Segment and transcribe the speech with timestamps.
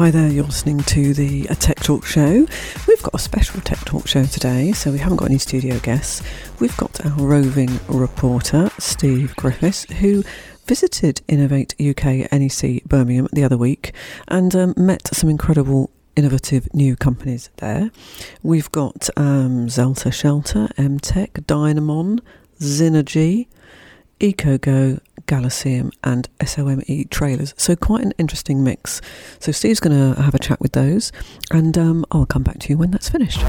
[0.00, 2.46] Hi there, you're listening to the a Tech Talk show.
[2.88, 6.22] We've got a special Tech Talk show today, so we haven't got any studio guests.
[6.58, 10.24] We've got our roving reporter, Steve Griffiths, who
[10.64, 13.92] visited Innovate UK NEC Birmingham the other week
[14.26, 17.90] and um, met some incredible innovative new companies there.
[18.42, 22.20] We've got um, Zelter Shelter, Emteq, Dynamon,
[22.58, 23.48] Zinergy,
[24.18, 27.54] EcoGo, Galaxium, and SOMI trailers.
[27.56, 29.00] So, quite an interesting mix.
[29.38, 31.12] So, Steve's going to have a chat with those,
[31.52, 33.40] and um, I'll come back to you when that's finished.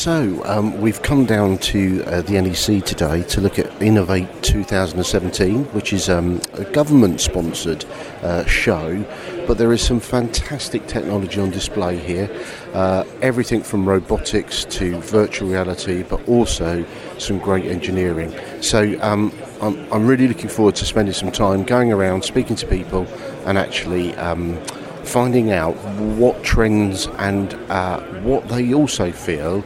[0.00, 5.64] So, um, we've come down to uh, the NEC today to look at Innovate 2017,
[5.74, 7.84] which is um, a government sponsored
[8.22, 9.04] uh, show,
[9.46, 12.30] but there is some fantastic technology on display here.
[12.72, 16.82] Uh, everything from robotics to virtual reality, but also
[17.20, 18.34] some great engineering.
[18.60, 22.66] So, um, I'm, I'm, really looking forward to spending some time going around, speaking to
[22.66, 23.06] people,
[23.44, 24.56] and actually um,
[25.04, 25.72] finding out
[26.16, 29.62] what trends and uh, what they also feel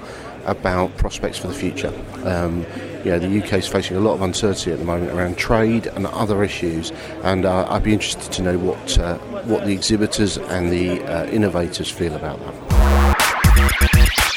[0.47, 1.93] about prospects for the future.
[2.25, 2.67] Um,
[3.05, 5.87] you know, the UK is facing a lot of uncertainty at the moment around trade
[5.87, 6.91] and other issues,
[7.23, 11.27] and uh, I'd be interested to know what uh, what the exhibitors and the uh,
[11.27, 14.34] innovators feel about that.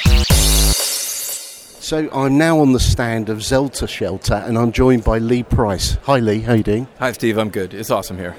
[1.87, 5.97] So I'm now on the stand of Zelter Shelter, and I'm joined by Lee Price.
[6.03, 6.41] Hi, Lee.
[6.41, 6.85] How are you doing?
[6.99, 7.37] Hi, Steve.
[7.37, 7.73] I'm good.
[7.73, 8.35] It's awesome here.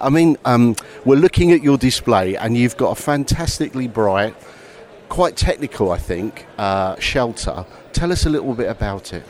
[0.00, 0.74] I mean, um,
[1.04, 4.34] we're looking at your display, and you've got a fantastically bright
[5.08, 7.64] quite technical, I think, uh, shelter.
[7.92, 9.22] Tell us a little bit about it.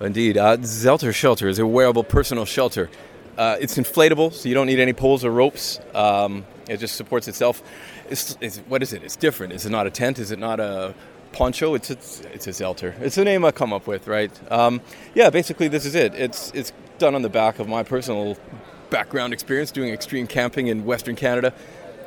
[0.00, 0.36] Indeed.
[0.36, 2.88] Uh, Zelter Shelter is a wearable personal shelter.
[3.36, 5.80] Uh, it's inflatable, so you don't need any poles or ropes.
[5.92, 7.64] Um, it just supports itself.
[8.08, 9.02] It's, it's, what is it?
[9.02, 9.54] It's different.
[9.54, 10.20] Is it not a tent?
[10.20, 10.94] Is it not a
[11.32, 11.74] poncho?
[11.74, 12.98] It's it's, it's a Zelter.
[13.00, 14.30] It's the name I come up with, right?
[14.52, 14.80] Um,
[15.14, 16.14] yeah, basically this is it.
[16.14, 18.36] It's it's done on the back of my personal
[18.90, 21.52] background experience doing extreme camping in Western Canada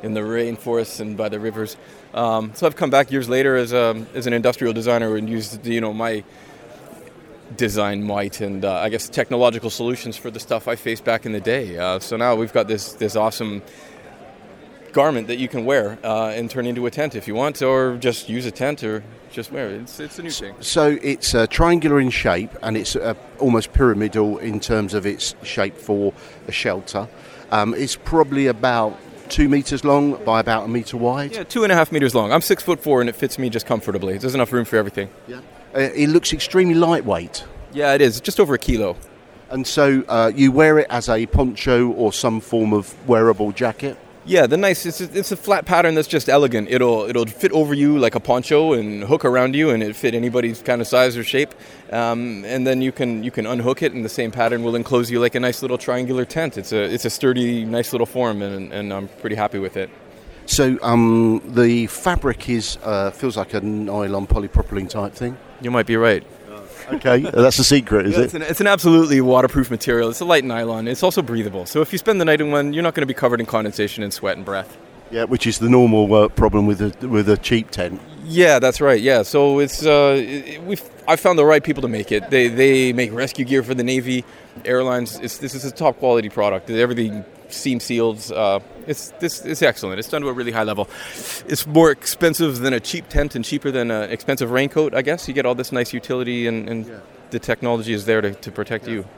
[0.02, 1.76] in the rainforests and by the rivers.
[2.12, 5.64] Um, so I've come back years later as, a, as an industrial designer and used
[5.66, 6.24] you know my
[7.56, 11.32] design might and uh, I guess technological solutions for the stuff I faced back in
[11.32, 11.78] the day.
[11.78, 13.62] Uh, so now we've got this this awesome
[14.92, 17.96] garment that you can wear uh, and turn into a tent if you want, or
[17.96, 19.80] just use a tent or just wear it.
[19.82, 20.54] It's, it's a new thing.
[20.60, 25.34] So it's uh, triangular in shape and it's uh, almost pyramidal in terms of its
[25.42, 26.12] shape for
[26.46, 27.08] a shelter.
[27.50, 28.98] Um, it's probably about
[29.28, 31.32] two meters long by about a meter wide.
[31.32, 32.32] Yeah, two and a half meters long.
[32.32, 34.18] I'm six foot four, and it fits me just comfortably.
[34.18, 35.08] There's enough room for everything.
[35.26, 35.40] Yeah,
[35.74, 37.44] uh, it looks extremely lightweight.
[37.72, 38.20] Yeah, it is.
[38.20, 38.96] Just over a kilo.
[39.50, 43.98] And so uh, you wear it as a poncho or some form of wearable jacket.
[44.24, 46.68] Yeah, the nice it's a, it's a flat pattern that's just elegant.
[46.70, 50.14] It'll it'll fit over you like a poncho and hook around you, and it fit
[50.14, 51.52] anybody's kind of size or shape.
[51.90, 55.10] Um, and then you can you can unhook it, and the same pattern will enclose
[55.10, 56.56] you like a nice little triangular tent.
[56.56, 59.90] It's a it's a sturdy, nice little form, and, and I'm pretty happy with it.
[60.46, 65.36] So um, the fabric is uh, feels like a nylon polypropylene type thing.
[65.60, 66.24] You might be right
[66.92, 68.24] okay, that's a secret, is yeah, it?
[68.24, 70.10] It's an, it's an, absolutely waterproof material.
[70.10, 70.88] It's a light nylon.
[70.88, 71.66] It's also breathable.
[71.66, 73.46] So if you spend the night in one, you're not going to be covered in
[73.46, 74.76] condensation and sweat and breath.
[75.10, 78.00] Yeah, which is the normal uh, problem with a with a cheap tent.
[78.24, 79.00] Yeah, that's right.
[79.00, 80.76] Yeah, so it's uh, we
[81.12, 82.30] I found the right people to make it.
[82.30, 84.24] They they make rescue gear for the Navy,
[84.64, 85.18] airlines.
[85.18, 86.70] It's, this is a top quality product.
[86.70, 88.32] Everything seam sealed.
[88.32, 89.98] Uh, it's this it's excellent.
[89.98, 90.88] It's done to a really high level.
[91.46, 94.94] It's more expensive than a cheap tent and cheaper than an expensive raincoat.
[94.94, 97.00] I guess you get all this nice utility and, and yeah.
[97.28, 98.94] the technology is there to, to protect yeah.
[98.94, 99.08] you.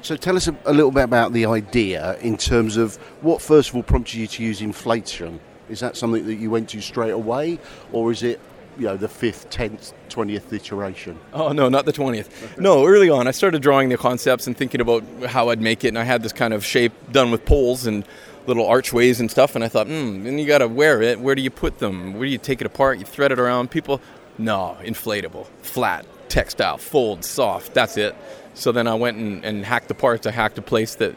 [0.00, 3.68] So tell us a, a, little bit about the idea in terms of what first
[3.68, 5.38] of all prompted you to use inflation.
[5.68, 7.58] Is that something that you went to straight away,
[7.92, 8.40] or is it
[8.78, 11.18] you know the fifth, tenth, twentieth iteration?
[11.32, 12.58] Oh no, not the twentieth.
[12.58, 15.88] No, early on, I started drawing the concepts and thinking about how I'd make it,
[15.88, 18.04] and I had this kind of shape done with poles and
[18.46, 21.20] little archways and stuff, and I thought, hmm, and you got to wear it.
[21.20, 22.14] Where do you put them?
[22.14, 22.98] Where do you take it apart?
[22.98, 23.70] You thread it around.
[23.70, 24.00] People,
[24.38, 27.74] no, inflatable, flat, textile, fold, soft.
[27.74, 28.16] That's it.
[28.54, 30.26] So then I went and, and hacked the parts.
[30.26, 31.14] I hacked a place that.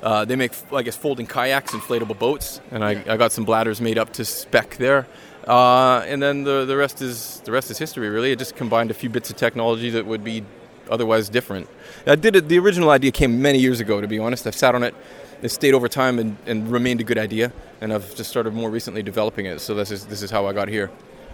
[0.00, 3.80] Uh, they make, I guess, folding kayaks, inflatable boats, and I, I got some bladders
[3.80, 5.08] made up to spec there.
[5.48, 8.10] Uh, and then the, the rest is the rest is history.
[8.10, 10.44] Really, it just combined a few bits of technology that would be
[10.90, 11.68] otherwise different.
[12.06, 12.48] I did it.
[12.48, 14.00] The original idea came many years ago.
[14.00, 14.94] To be honest, I've sat on it.
[15.40, 18.70] It stayed over time and, and remained a good idea, and I've just started more
[18.70, 19.60] recently developing it.
[19.60, 20.90] So this is this is how I got here.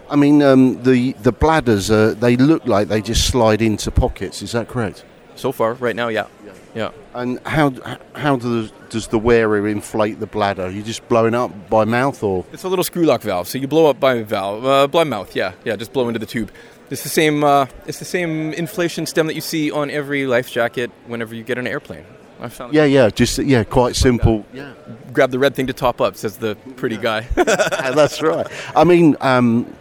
[0.09, 4.41] I mean, um, the the bladders uh, they look like they just slide into pockets.
[4.41, 5.03] Is that correct?
[5.35, 6.27] So far, right now, yeah.
[6.45, 6.51] Yeah.
[6.73, 6.91] yeah.
[7.13, 7.73] And how
[8.15, 10.63] how does does the wearer inflate the bladder?
[10.63, 13.47] Are you just blowing up by mouth, or it's a little screw lock valve.
[13.47, 15.35] So you blow up by valve, uh, by mouth.
[15.35, 15.75] Yeah, yeah.
[15.75, 16.51] Just blow into the tube.
[16.89, 17.43] It's the same.
[17.43, 21.43] Uh, it's the same inflation stem that you see on every life jacket whenever you
[21.43, 22.05] get an airplane.
[22.39, 24.45] I found yeah, yeah, just yeah, quite simple.
[24.53, 24.73] Yeah,
[25.13, 27.21] grab the red thing to top up, says the pretty guy.
[27.35, 28.45] That's right.
[28.75, 29.73] I mean, um,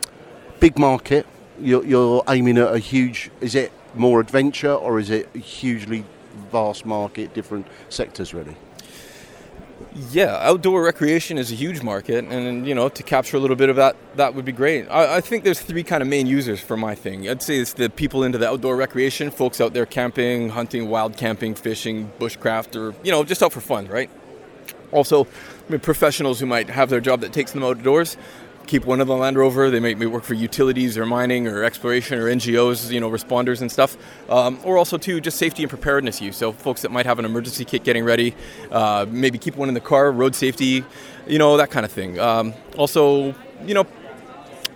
[0.60, 1.26] big market.
[1.60, 3.30] You're, you're aiming at a huge.
[3.40, 6.04] Is it more adventure or is it a hugely
[6.50, 8.56] vast market, different sectors really?
[10.10, 13.68] Yeah, outdoor recreation is a huge market, and you know to capture a little bit
[13.68, 14.88] of that, that would be great.
[14.88, 17.28] I, I, think there's three kind of main users for my thing.
[17.28, 21.16] I'd say it's the people into the outdoor recreation, folks out there camping, hunting, wild
[21.16, 24.10] camping, fishing, bushcraft, or you know just out for fun, right?
[24.90, 28.16] Also, I mean, professionals who might have their job that takes them outdoors,
[28.66, 29.70] keep one of the Land Rover.
[29.70, 33.60] They may, may work for utilities or mining or exploration or NGOs, you know, responders
[33.60, 33.96] and stuff.
[34.28, 36.36] Um, or also too, just safety and preparedness use.
[36.36, 38.34] So folks that might have an emergency kit getting ready,
[38.70, 40.84] uh, maybe keep one in the car, road safety,
[41.26, 42.18] you know, that kind of thing.
[42.18, 43.34] Um, also,
[43.64, 43.84] you know,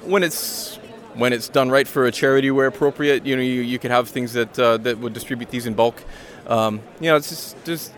[0.04, 0.76] when it's
[1.14, 4.08] when it's done right for a charity where appropriate, you know, you, you could have
[4.08, 6.02] things that uh, that would distribute these in bulk.
[6.46, 7.92] Um, you know, it's just, just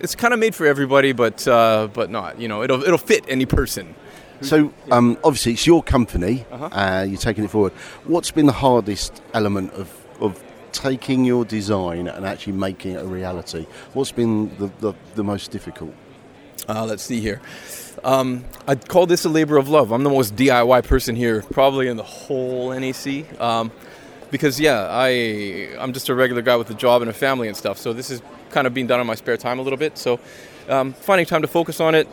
[0.00, 2.40] it's kind of made for everybody, but uh, but not.
[2.40, 3.94] You know, it'll it'll fit any person.
[4.40, 6.44] So um, obviously it's your company.
[6.50, 6.66] Uh-huh.
[6.66, 7.72] Uh, you're taking it forward.
[8.04, 10.42] What's been the hardest element of, of
[10.72, 13.66] taking your design and actually making it a reality?
[13.94, 15.94] What's been the, the, the most difficult?
[16.68, 17.40] Uh, let's see here.
[18.04, 19.92] Um, I'd call this a labor of love.
[19.92, 23.40] I'm the most DIY person here, probably in the whole NEC.
[23.40, 23.72] Um,
[24.30, 27.56] because yeah, I I'm just a regular guy with a job and a family and
[27.56, 27.78] stuff.
[27.78, 28.20] So this is
[28.50, 29.96] kind of being done in my spare time a little bit.
[29.98, 30.20] So
[30.68, 32.06] um, finding time to focus on it,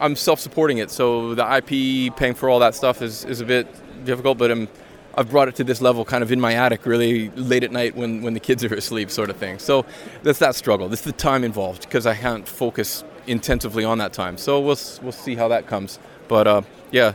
[0.00, 3.66] I'm self-supporting it, so the IP paying for all that stuff is, is a bit
[4.04, 4.38] difficult.
[4.38, 4.68] But I'm,
[5.16, 7.96] I've brought it to this level, kind of in my attic, really late at night
[7.96, 9.58] when, when the kids are asleep, sort of thing.
[9.58, 9.84] So
[10.22, 10.88] that's that struggle.
[10.88, 14.36] This is the time involved because I can't focus intensively on that time.
[14.36, 15.98] So we'll we'll see how that comes.
[16.28, 17.12] But uh, yeah,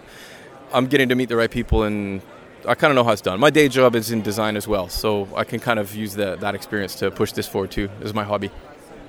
[0.73, 2.21] I'm getting to meet the right people, and
[2.67, 3.39] I kind of know how it's done.
[3.39, 6.35] My day job is in design as well, so I can kind of use the,
[6.37, 8.51] that experience to push this forward too as my hobby.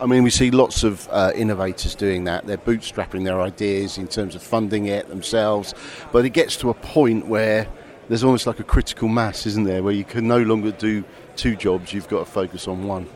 [0.01, 2.47] I mean, we see lots of uh, innovators doing that.
[2.47, 5.75] They're bootstrapping their ideas in terms of funding it themselves.
[6.11, 7.69] But it gets to a point where
[8.09, 11.05] there's almost like a critical mass, isn't there, where you can no longer do
[11.37, 13.07] two jobs, you've got to focus on one.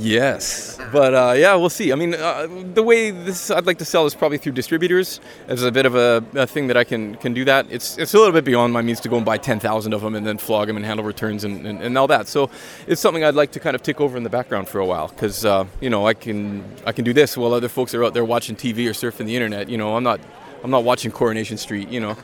[0.00, 1.92] Yes, but uh, yeah, we'll see.
[1.92, 5.64] I mean, uh, the way this I'd like to sell is probably through distributors as
[5.64, 7.66] a bit of a, a, thing that I can can do that.
[7.68, 10.02] It's it's a little bit beyond my means to go and buy ten thousand of
[10.02, 12.28] them and then flog them and handle returns and, and, and, all that.
[12.28, 12.48] So
[12.86, 15.08] it's something I'd like to kind of tick over in the background for a while
[15.08, 18.14] because uh, you know I can I can do this while other folks are out
[18.14, 19.68] there watching TV or surfing the internet.
[19.68, 20.20] You know, I'm not
[20.62, 21.88] I'm not watching Coronation Street.
[21.88, 22.16] You know,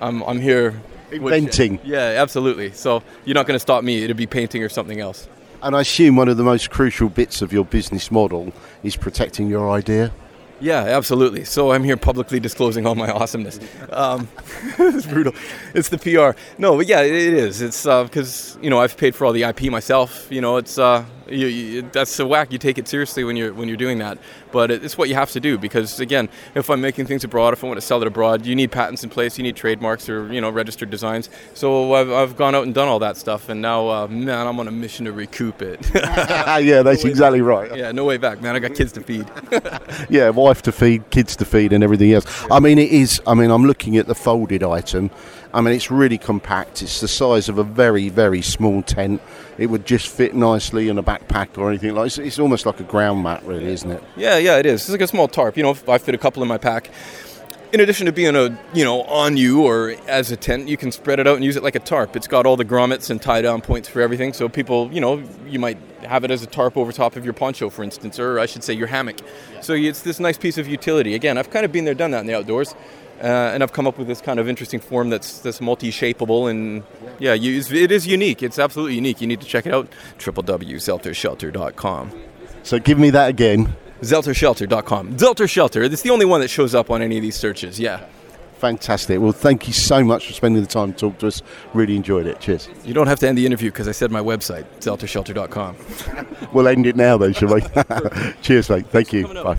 [0.00, 0.74] I'm I'm here
[1.12, 1.78] inventing.
[1.84, 2.72] Yeah, absolutely.
[2.72, 4.02] So you're not going to stop me.
[4.02, 5.28] It'll be painting or something else.
[5.62, 8.52] And I assume one of the most crucial bits of your business model
[8.82, 10.12] is protecting your idea.
[10.60, 11.44] Yeah, absolutely.
[11.44, 13.58] So I'm here publicly disclosing all my awesomeness.
[13.90, 14.28] Um,
[14.78, 15.32] it's brutal.
[15.74, 16.38] It's the PR.
[16.58, 17.62] No, but yeah, it, is.
[17.62, 20.26] It's because uh, you know I've paid for all the IP myself.
[20.30, 22.52] You know, it's uh, you, you, that's a whack.
[22.52, 24.18] You take it seriously when you're when you're doing that.
[24.52, 27.62] But it's what you have to do because again, if I'm making things abroad, if
[27.62, 30.32] I want to sell it abroad, you need patents in place, you need trademarks or
[30.32, 31.30] you know registered designs.
[31.54, 34.58] So I've, I've gone out and done all that stuff, and now uh, man, I'm
[34.60, 35.88] on a mission to recoup it.
[35.94, 37.74] yeah, that's no exactly right.
[37.76, 38.56] Yeah, no way back, man.
[38.56, 39.30] I got kids to feed.
[40.10, 42.26] yeah, wife to feed, kids to feed, and everything else.
[42.50, 43.20] I mean, it is.
[43.26, 45.10] I mean, I'm looking at the folded item.
[45.52, 46.80] I mean, it's really compact.
[46.82, 49.20] It's the size of a very, very small tent.
[49.58, 52.06] It would just fit nicely in a backpack or anything like.
[52.06, 54.02] It's, it's almost like a ground mat, really, isn't it?
[54.16, 54.82] Yeah, yeah, it is.
[54.82, 55.56] It's like a small tarp.
[55.56, 56.90] You know, if I fit a couple in my pack.
[57.72, 60.90] In addition to being a, you know, on you or as a tent, you can
[60.90, 62.16] spread it out and use it like a tarp.
[62.16, 64.32] It's got all the grommets and tie down points for everything.
[64.32, 67.32] So people, you know, you might have it as a tarp over top of your
[67.32, 69.18] poncho, for instance, or I should say your hammock.
[69.60, 71.14] So it's this nice piece of utility.
[71.14, 72.74] Again, I've kind of been there, done that in the outdoors.
[73.20, 76.82] Uh, and I've come up with this kind of interesting form that's that's multi-shapeable and
[77.18, 78.42] yeah, you, it is unique.
[78.42, 79.20] It's absolutely unique.
[79.20, 79.88] You need to check it out.
[80.18, 82.12] www.zeltershelter.com.
[82.62, 83.76] So give me that again.
[84.00, 85.16] Zeltershelter.com.
[85.16, 85.82] Zelter Shelter.
[85.82, 87.78] It's the only one that shows up on any of these searches.
[87.78, 88.06] Yeah.
[88.60, 89.20] Fantastic.
[89.20, 91.42] Well, thank you so much for spending the time to talk to us.
[91.72, 92.40] Really enjoyed it.
[92.40, 92.68] Cheers.
[92.84, 95.76] You don't have to end the interview because I said my website, zeltershelter.com.
[96.52, 97.62] we'll end it now, though, shall we?
[98.42, 98.86] Cheers, mate.
[98.88, 99.26] Thank you.
[99.28, 99.58] Bye.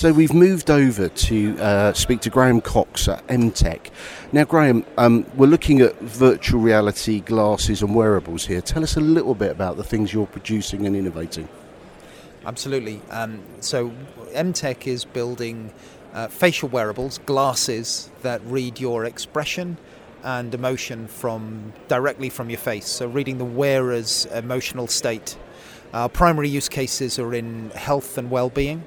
[0.00, 3.90] So we've moved over to uh, speak to Graham Cox at Emteq.
[4.32, 8.62] Now, Graham, um, we're looking at virtual reality glasses and wearables here.
[8.62, 11.50] Tell us a little bit about the things you're producing and innovating.
[12.46, 13.02] Absolutely.
[13.10, 13.92] Um, so,
[14.32, 15.70] Emteq is building
[16.14, 19.76] uh, facial wearables, glasses that read your expression
[20.24, 22.86] and emotion from directly from your face.
[22.86, 25.36] So, reading the wearer's emotional state.
[25.92, 28.86] Our primary use cases are in health and well-being.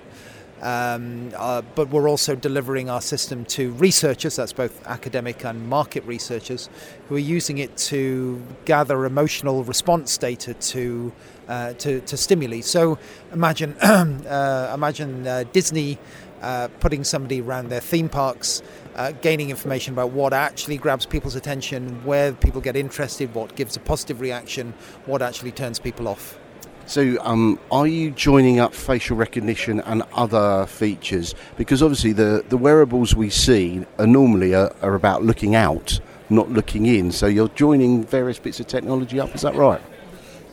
[0.63, 6.05] Um, uh, but we're also delivering our system to researchers, that's both academic and market
[6.05, 6.69] researchers,
[7.09, 11.11] who are using it to gather emotional response data to,
[11.49, 12.61] uh, to, to, stimuli.
[12.61, 12.97] So
[13.33, 15.99] imagine, uh, imagine uh, Disney
[16.41, 18.61] uh, putting somebody around their theme parks,
[18.95, 23.75] uh, gaining information about what actually grabs people's attention, where people get interested, what gives
[23.75, 24.73] a positive reaction,
[25.07, 26.39] what actually turns people off.
[26.85, 31.33] So, um, are you joining up facial recognition and other features?
[31.57, 35.99] Because obviously, the, the wearables we see are normally are, are about looking out,
[36.29, 37.11] not looking in.
[37.11, 39.33] So, you're joining various bits of technology up.
[39.33, 39.81] Is that right?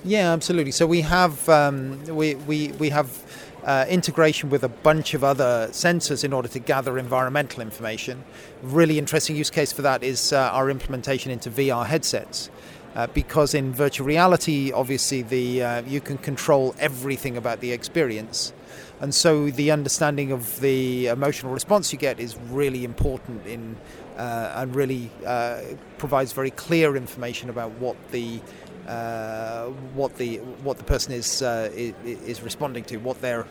[0.05, 0.73] Yeah, absolutely.
[0.73, 3.23] So we have um, we, we, we have
[3.65, 8.25] uh, integration with a bunch of other sensors in order to gather environmental information.
[8.63, 12.49] Really interesting use case for that is uh, our implementation into VR headsets.
[12.95, 18.53] Uh, because in virtual reality, obviously, the uh, you can control everything about the experience,
[19.01, 23.77] and so the understanding of the emotional response you get is really important in
[24.17, 25.61] uh, and really uh,
[25.99, 28.41] provides very clear information about what the
[28.89, 33.47] uh, what the what the person is uh, is responding to, what their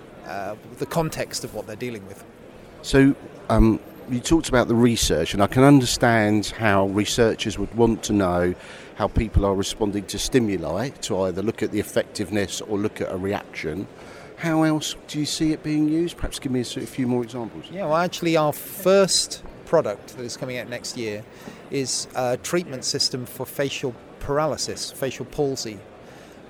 [0.80, 2.26] the context of what they're dealing with.
[2.82, 3.16] So.
[3.50, 3.80] Um
[4.12, 8.56] you talked about the research, and I can understand how researchers would want to know
[9.00, 13.10] how people are responding to stimuli to either look at the effectiveness or look at
[13.10, 13.88] a reaction.
[14.36, 16.18] How else do you see it being used?
[16.18, 17.64] Perhaps give me a few more examples.
[17.72, 21.24] Yeah, well, actually, our first product that is coming out next year
[21.72, 25.80] is a treatment system for facial paralysis, facial palsy.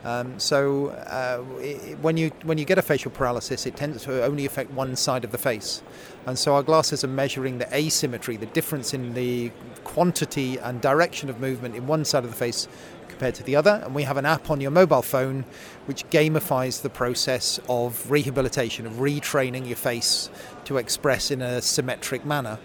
[0.03, 4.24] Um, so uh, it, when you when you get a facial paralysis, it tends to
[4.24, 5.82] only affect one side of the face,
[6.25, 9.51] and so our glasses are measuring the asymmetry, the difference in the
[9.84, 12.68] quantity and direction of movement in one side of the face
[13.10, 13.82] compared to the other.
[13.84, 15.44] And we have an app on your mobile phone
[15.86, 20.29] which gamifies the process of rehabilitation, of retraining your face
[20.63, 22.60] to express in a symmetric manner.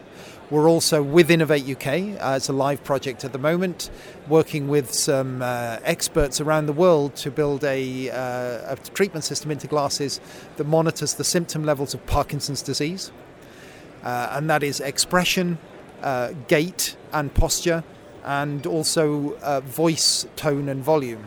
[0.54, 1.87] We're also with Innovate UK,
[2.23, 3.90] uh, it's a live project at the moment,
[4.28, 9.50] working with some uh, experts around the world to build a, uh, a treatment system
[9.50, 10.20] into glasses
[10.54, 13.11] that monitors the symptom levels of Parkinson's disease.
[14.04, 15.58] Uh, and that is expression,
[16.02, 17.82] uh, gait, and posture,
[18.23, 21.25] and also uh, voice, tone, and volume.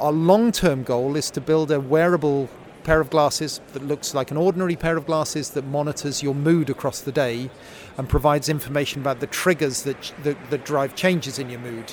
[0.00, 2.50] Our long term goal is to build a wearable
[2.86, 6.70] pair of glasses that looks like an ordinary pair of glasses that monitors your mood
[6.70, 7.50] across the day
[7.98, 11.92] and provides information about the triggers that, that, that drive changes in your mood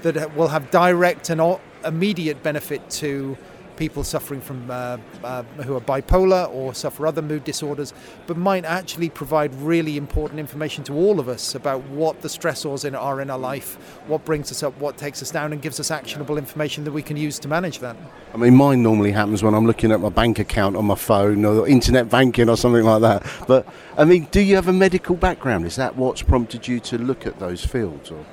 [0.00, 3.36] that will have direct and immediate benefit to
[3.80, 7.94] people suffering from uh, uh, who are bipolar or suffer other mood disorders,
[8.26, 12.84] but might actually provide really important information to all of us about what the stressors
[12.84, 15.80] in, are in our life, what brings us up, what takes us down, and gives
[15.80, 17.96] us actionable information that we can use to manage that.
[18.34, 21.42] I mean, mine normally happens when I'm looking at my bank account on my phone
[21.46, 23.26] or internet banking or something like that.
[23.48, 25.64] But I mean, do you have a medical background?
[25.64, 28.10] Is that what's prompted you to look at those fields?
[28.10, 28.26] Or?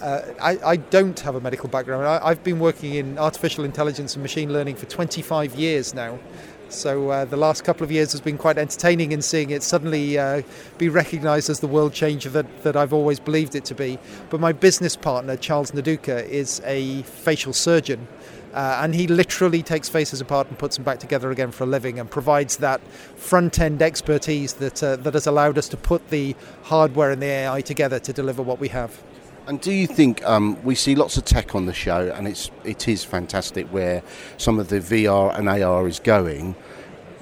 [0.00, 2.06] Uh, I, I, don't have a medical background.
[2.06, 6.20] I, have been working in artificial intelligence and machine learning for 25 years now.
[6.68, 10.18] So uh, the last couple of years has been quite entertaining in seeing it suddenly
[10.18, 10.42] uh,
[10.76, 13.98] be recognised as the world changer that, that I've always believed it to be.
[14.30, 18.06] But my business partner, Charles Nduka, is a facial surgeon.
[18.54, 21.66] Uh, and he literally takes faces apart and puts them back together again for a
[21.66, 22.80] living and provides that
[23.16, 27.26] front end expertise that, uh, that has allowed us to put the hardware and the
[27.26, 29.02] AI together to deliver what we have.
[29.48, 32.50] And do you think um, we see lots of tech on the show, and it's
[32.64, 34.02] it is fantastic where
[34.36, 36.54] some of the VR and AR is going,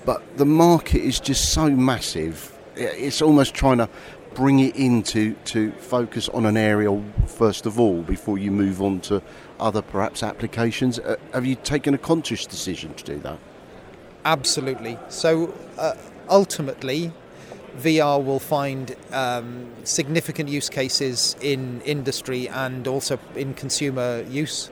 [0.05, 2.53] but the market is just so massive.
[2.75, 3.89] It's almost trying to
[4.35, 9.01] bring it into to focus on an area first of all before you move on
[9.03, 9.23] to
[9.61, 10.99] other perhaps applications.
[10.99, 13.39] Uh, have you taken a conscious decision to do that?
[14.25, 14.99] Absolutely.
[15.09, 15.95] So uh,
[16.29, 17.13] ultimately,
[17.79, 24.71] VR will find um, significant use cases in industry and also in consumer use.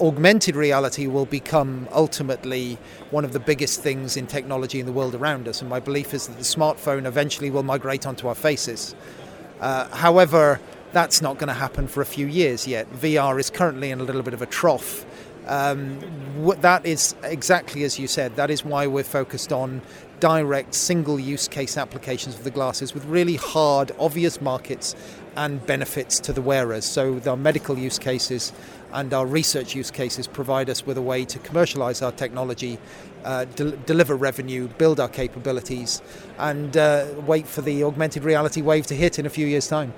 [0.00, 2.78] Augmented reality will become ultimately
[3.10, 6.14] one of the biggest things in technology in the world around us, and my belief
[6.14, 8.94] is that the smartphone eventually will migrate onto our faces.
[9.60, 10.60] Uh, however,
[10.92, 12.90] that's not going to happen for a few years yet.
[12.94, 15.04] VR is currently in a little bit of a trough.
[15.46, 15.98] Um,
[16.60, 18.36] that is exactly as you said.
[18.36, 19.80] That is why we're focused on
[20.20, 24.94] direct single use case applications of the glasses with really hard, obvious markets
[25.36, 26.84] and benefits to the wearers.
[26.84, 28.52] So, our medical use cases
[28.92, 32.78] and our research use cases provide us with a way to commercialize our technology,
[33.24, 36.02] uh, de- deliver revenue, build our capabilities,
[36.38, 39.92] and uh, wait for the augmented reality wave to hit in a few years' time.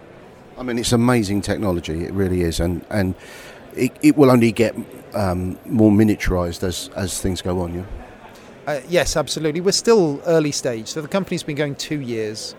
[0.59, 3.15] I mean, it's amazing technology, it really is, and, and
[3.75, 4.75] it, it will only get
[5.15, 7.85] um, more miniaturized as, as things go on, yeah?
[8.67, 9.61] Uh, yes, absolutely.
[9.61, 10.89] We're still early stage.
[10.89, 12.55] So the company's been going two years.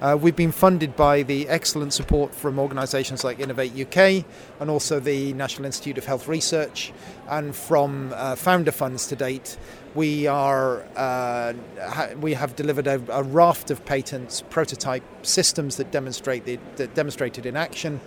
[0.00, 4.24] Uh, we've been funded by the excellent support from organisations like Innovate UK
[4.60, 6.92] and also the National Institute of Health Research,
[7.28, 9.56] and from uh, founder funds to date.
[9.94, 15.92] We are uh, ha- we have delivered a, a, raft of patents, prototype systems that
[15.92, 18.00] demonstrate the, that demonstrated in action.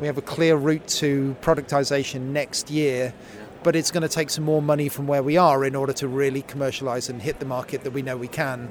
[0.00, 3.12] We have a clear route to productization next year,
[3.62, 6.08] but it's going to take some more money from where we are in order to
[6.08, 8.68] really commercialize and hit the market that we know we can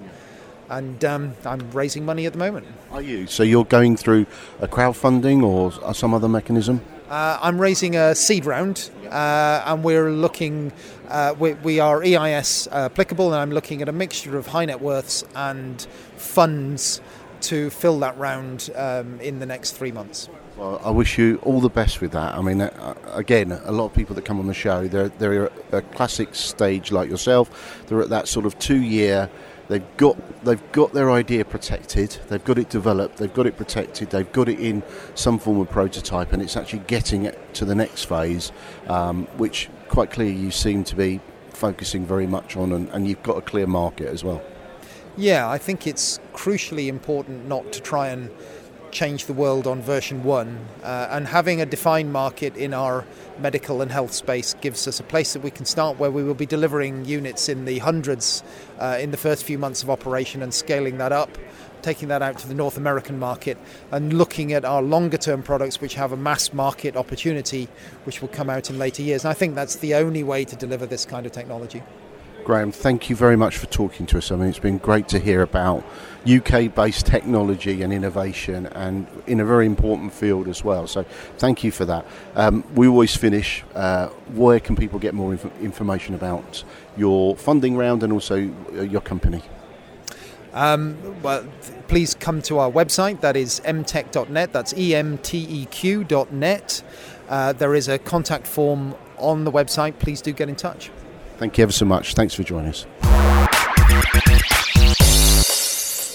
[0.72, 2.66] and um, I'm raising money at the moment.
[2.92, 3.28] Are you?
[3.28, 4.26] So you're going through
[4.62, 6.82] a crowdfunding or some other mechanism?
[7.10, 10.72] Uh, I'm raising a seed round, uh, and we're looking.
[11.10, 14.80] Uh, we, we, are EIS applicable, and I'm looking at a mixture of high net
[14.80, 15.82] worths and
[16.16, 17.02] funds
[17.42, 20.30] to fill that round um, in the next three months.
[20.62, 22.36] Well, I wish you all the best with that.
[22.36, 25.50] I mean, uh, again, a lot of people that come on the show, they're, they're
[25.72, 27.84] a classic stage like yourself.
[27.88, 29.28] They're at that sort of two year
[29.70, 32.18] They've got they've got their idea protected.
[32.28, 33.18] They've got it developed.
[33.18, 34.10] They've got it protected.
[34.10, 34.84] They've got it in
[35.16, 38.52] some form of prototype, and it's actually getting it to the next phase,
[38.88, 43.24] um, which quite clearly you seem to be focusing very much on, and, and you've
[43.24, 44.42] got a clear market as well.
[45.16, 48.30] Yeah, I think it's crucially important not to try and
[48.92, 50.60] change the world on version one.
[50.84, 53.06] Uh, and having a defined market in our
[53.40, 56.34] medical and health space gives us a place that we can start where we will
[56.34, 58.44] be delivering units in the hundreds
[58.80, 61.38] uh, in the first few months of operation and scaling that up.
[61.82, 63.58] Taking that out to the North American market
[63.90, 67.68] and looking at our longer term products, which have a mass market opportunity,
[68.04, 69.26] which will come out in later years.
[69.26, 71.82] And I think that's the only way to deliver this kind of technology.
[72.44, 74.32] Graham, thank you very much for talking to us.
[74.32, 75.86] I mean, it's been great to hear about
[76.26, 80.88] UK based technology and innovation and in a very important field as well.
[80.88, 81.04] So,
[81.38, 82.06] thank you for that.
[82.36, 86.64] Um, we always finish uh, where can people get more inf- information about
[86.98, 89.42] your funding round and also uh, your company?
[90.54, 91.46] Um, well,
[91.88, 93.22] please come to our website.
[93.22, 94.52] That is emteq.net.
[94.52, 96.84] That's E M T E Q.net.
[97.30, 99.98] Uh, there is a contact form on the website.
[100.00, 100.92] Please do get in touch.
[101.42, 102.14] Thank you ever so much.
[102.14, 102.86] Thanks for joining us.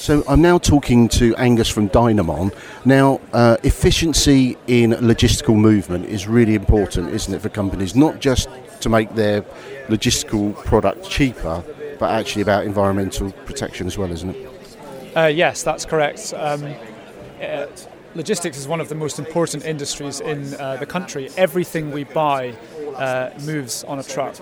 [0.04, 2.52] So I'm now talking to Angus from Dynamon.
[2.84, 7.96] Now, uh, efficiency in logistical movement is really important, isn't it, for companies?
[7.96, 8.48] Not just
[8.82, 9.42] to make their
[9.88, 11.64] logistical product cheaper,
[11.98, 15.16] but actually about environmental protection as well, isn't it?
[15.16, 16.34] Uh, yes, that's correct.
[16.36, 16.72] Um,
[17.42, 17.66] uh,
[18.16, 21.28] logistics is one of the most important industries in uh, the country.
[21.36, 22.56] Everything we buy
[22.96, 24.34] uh, moves on a truck,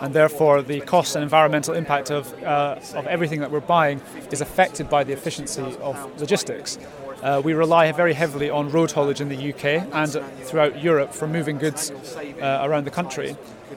[0.00, 4.42] and therefore the cost and environmental impact of, uh, of everything that we're buying is
[4.42, 6.78] affected by the efficiency of logistics.
[7.22, 10.12] Uh, we rely very heavily on road haulage in the UK and
[10.44, 13.36] throughout Europe for moving goods uh, around the country.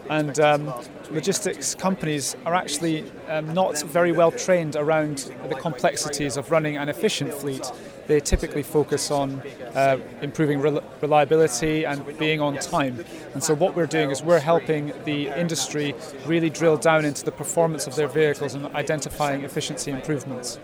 [0.10, 0.74] And um,
[1.12, 6.89] logistics companies are actually um, not very well trained around the complexities of running an
[6.89, 7.72] efficient fleet
[8.08, 9.41] they typically focus on
[9.74, 10.62] uh, improving
[11.02, 13.04] reliability and being on time.
[13.34, 17.32] And so, what we're doing is we're helping the industry really drill down into the
[17.32, 20.60] performance of their vehicles and identifying efficiency improvements.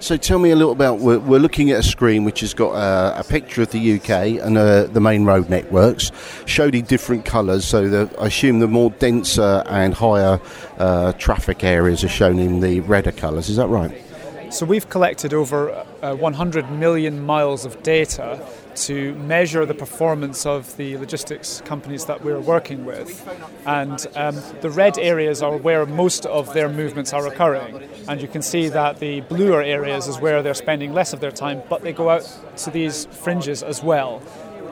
[0.00, 2.72] So, tell me a little about we're, we're looking at a screen which has got
[2.72, 4.10] a, a picture of the UK
[4.44, 6.10] and uh, the main road networks,
[6.46, 7.64] showed in different colours.
[7.64, 10.40] So, the, I assume the more denser and higher
[10.78, 13.48] uh, traffic areas are shown in the redder colours.
[13.48, 14.02] Is that right?
[14.50, 18.40] So we've collected over uh, 100 million miles of data
[18.74, 23.26] to measure the performance of the logistics companies that we're working with.
[23.66, 27.88] And um, the red areas are where most of their movements are occurring.
[28.08, 31.32] And you can see that the bluer areas is where they're spending less of their
[31.32, 34.22] time, but they go out to these fringes as well.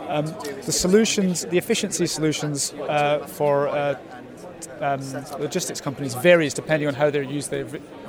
[0.09, 0.27] Um,
[0.67, 3.99] the solutions, the efficiency solutions uh, for uh,
[4.81, 5.01] um,
[5.41, 7.65] logistics companies varies depending on how they use their,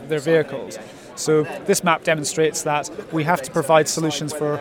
[0.07, 0.77] their vehicles.
[1.15, 4.57] So this map demonstrates that we have to provide solutions for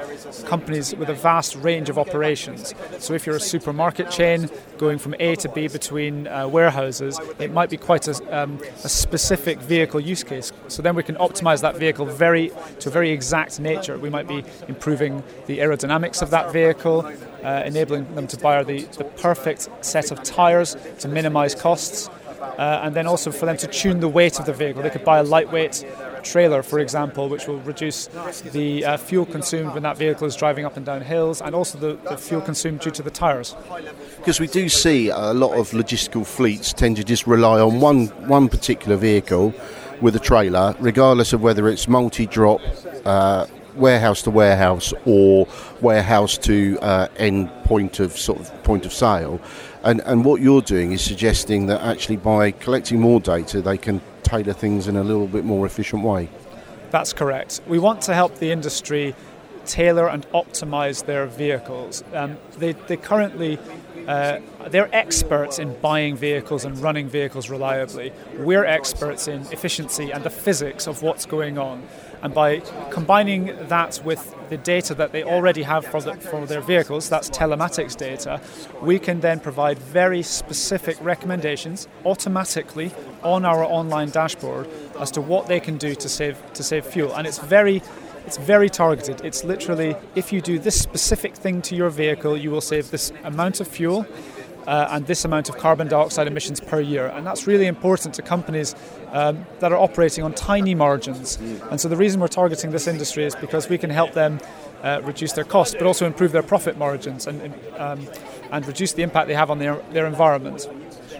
[0.46, 2.74] companies with a vast range of operations.
[2.98, 7.52] So if you're a supermarket chain going from A to B between uh, warehouses, it
[7.52, 10.52] might be quite a, um, a, specific vehicle use case.
[10.68, 13.98] So then we can optimize that vehicle very to a very exact nature.
[13.98, 17.10] We might be improving the aerodynamics of that vehicle,
[17.42, 22.08] uh, enabling them to buy the, the perfect set of tires to minimize costs.
[22.58, 24.82] Uh, and then also for them to tune the weight of the vehicle.
[24.82, 25.84] They could buy a lightweight
[26.24, 28.06] trailer, for example, which will reduce
[28.52, 31.78] the uh, fuel consumed when that vehicle is driving up and down hills, and also
[31.78, 33.54] the, the fuel consumed due to the tyres.
[34.18, 38.06] Because we do see a lot of logistical fleets tend to just rely on one
[38.28, 39.54] one particular vehicle
[40.00, 42.60] with a trailer, regardless of whether it's multi-drop.
[43.04, 45.48] Uh, warehouse to warehouse or
[45.80, 49.40] warehouse to uh, end point of sort of point of sale.
[49.84, 54.00] And, and what you're doing is suggesting that actually by collecting more data, they can
[54.22, 56.30] tailor things in a little bit more efficient way.
[56.90, 57.60] That's correct.
[57.66, 59.14] We want to help the industry
[59.66, 62.02] tailor and optimize their vehicles.
[62.14, 63.58] Um, they, they currently
[64.06, 68.12] uh, they're experts in buying vehicles and running vehicles reliably.
[68.38, 71.82] We're experts in efficiency and the physics of what's going on.
[72.22, 76.62] And by combining that with the data that they already have for, the, for their
[76.62, 78.40] vehicles, that's telematics data,
[78.80, 85.48] we can then provide very specific recommendations automatically on our online dashboard as to what
[85.48, 87.14] they can do to save to save fuel.
[87.14, 87.82] And it's very
[88.26, 89.24] it's very targeted.
[89.24, 93.12] It's literally if you do this specific thing to your vehicle, you will save this
[93.22, 94.06] amount of fuel
[94.66, 97.08] uh, and this amount of carbon dioxide emissions per year.
[97.08, 98.74] And that's really important to companies
[99.12, 101.36] um, that are operating on tiny margins.
[101.70, 104.40] And so the reason we're targeting this industry is because we can help them
[104.82, 108.06] uh, reduce their costs, but also improve their profit margins and, um,
[108.50, 110.68] and reduce the impact they have on their, their environment.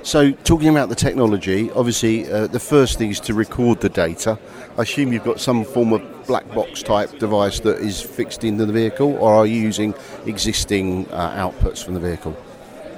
[0.04, 4.38] So, talking about the technology, obviously, uh, the first thing is to record the data.
[4.76, 8.66] I assume you've got some form of black box type device that is fixed into
[8.66, 9.94] the vehicle, or are you using
[10.26, 12.36] existing uh, outputs from the vehicle?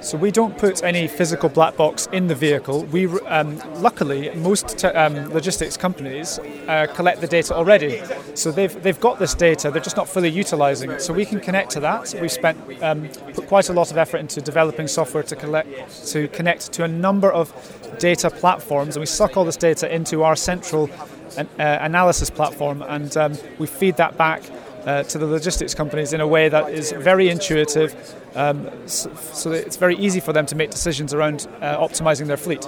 [0.07, 2.85] So we don't put any physical black box in the vehicle.
[2.85, 8.01] We, um, luckily, most te- um, logistics companies uh, collect the data already.
[8.33, 11.01] So they've, they've got this data, they're just not fully utilizing it.
[11.01, 12.15] So we can connect to that.
[12.21, 15.67] We've spent um, put quite a lot of effort into developing software to collect
[16.13, 17.51] to connect to a number of
[17.99, 20.89] data platforms, and we suck all this data into our central
[21.37, 24.41] uh, analysis platform, and um, we feed that back
[24.87, 27.93] uh, to the logistics companies in a way that is very intuitive,
[28.35, 32.27] um, so, so, that it's very easy for them to make decisions around uh, optimizing
[32.27, 32.67] their fleet.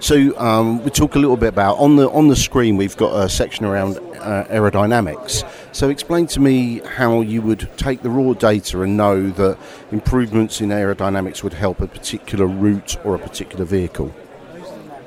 [0.00, 3.18] So um, we talk a little bit about on the on the screen we've got
[3.18, 5.48] a section around uh, aerodynamics.
[5.72, 9.58] So explain to me how you would take the raw data and know that
[9.90, 14.14] improvements in aerodynamics would help a particular route or a particular vehicle.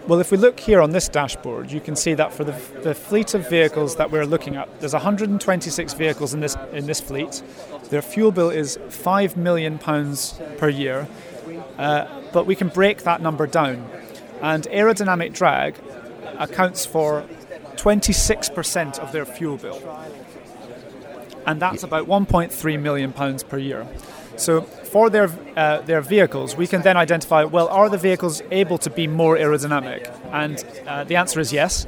[0.08, 2.96] Well, if we look here on this dashboard, you can see that for the, the,
[2.96, 7.44] fleet of vehicles that we're looking at, there's 126 vehicles in this in this fleet.
[7.90, 11.08] Their fuel bill is five million pounds per year,
[11.78, 13.88] uh, but we can break that number down,
[14.42, 15.76] and aerodynamic drag
[16.40, 17.24] accounts for
[17.76, 19.82] 26% of their fuel bill,
[21.46, 23.88] and that's about 1.3 million pounds per year.
[24.36, 28.78] So for their uh, their vehicles, we can then identify well, are the vehicles able
[28.80, 30.02] to be more aerodynamic?
[30.32, 31.88] And uh, the answer is yes.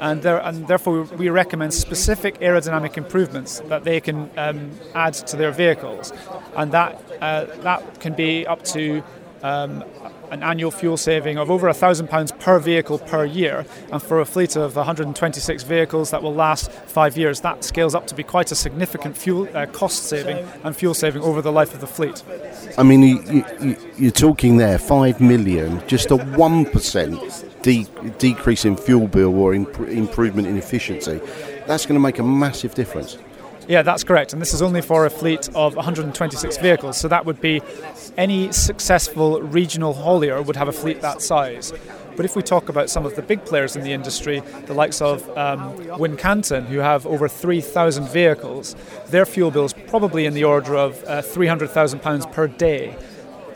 [0.00, 5.36] And, there, and, therefore, we recommend specific aerodynamic improvements that they can um, add to
[5.36, 6.12] their vehicles,
[6.56, 9.02] and that uh, that can be up to
[9.42, 9.84] um,
[10.30, 13.66] an annual fuel saving of over £1,000 per vehicle per year.
[13.92, 18.06] And for a fleet of 126 vehicles that will last five years, that scales up
[18.08, 21.74] to be quite a significant fuel uh, cost saving and fuel saving over the life
[21.74, 22.22] of the fleet.
[22.76, 28.76] I mean, you, you, you're talking there 5 million, just a 1% de- decrease in
[28.76, 31.20] fuel bill or imp- improvement in efficiency.
[31.66, 33.16] That's going to make a massive difference.
[33.66, 34.32] Yeah, that's correct.
[34.32, 36.98] And this is only for a fleet of 126 vehicles.
[36.98, 37.62] So that would be
[38.16, 41.72] any successful regional haulier would have a fleet that size.
[42.16, 45.00] But if we talk about some of the big players in the industry, the likes
[45.00, 48.76] of um, Wincanton, who have over 3,000 vehicles,
[49.08, 52.96] their fuel bill is probably in the order of uh, £300,000 per day.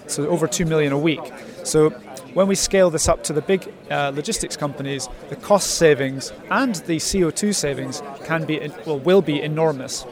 [0.06, 1.20] So over 2 million a week.
[1.64, 1.90] So
[2.34, 6.76] when we scale this up to the big uh, logistics companies, the cost savings and
[6.86, 10.04] the CO2 savings can be well will be enormous.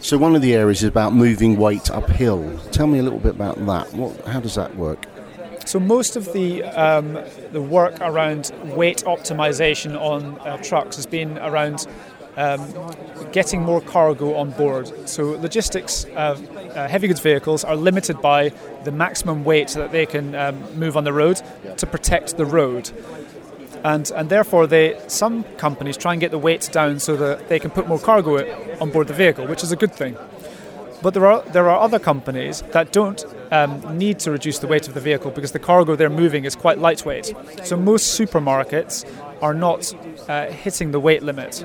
[0.00, 2.58] So one of the areas is about moving weight uphill.
[2.70, 3.92] Tell me a little bit about that.
[3.94, 5.06] What, how does that work?
[5.64, 7.18] So most of the um,
[7.50, 11.86] the work around weight optimization on uh, trucks has been around
[12.36, 12.60] um,
[13.32, 15.08] getting more cargo on board.
[15.08, 16.38] So logistics, uh,
[16.74, 18.50] uh, heavy goods vehicles are limited by
[18.84, 21.40] the maximum weight that they can um, move on the road
[21.76, 22.90] to protect the road.
[23.84, 27.58] And, and therefore, they, some companies try and get the weight down so that they
[27.58, 28.38] can put more cargo
[28.80, 30.16] on board the vehicle, which is a good thing.
[31.02, 34.88] But there are, there are other companies that don't um, need to reduce the weight
[34.88, 37.32] of the vehicle because the cargo they're moving is quite lightweight.
[37.64, 39.04] So most supermarkets
[39.40, 39.94] are not
[40.28, 41.64] uh, hitting the weight limit.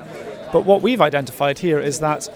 [0.52, 2.28] But what we've identified here is that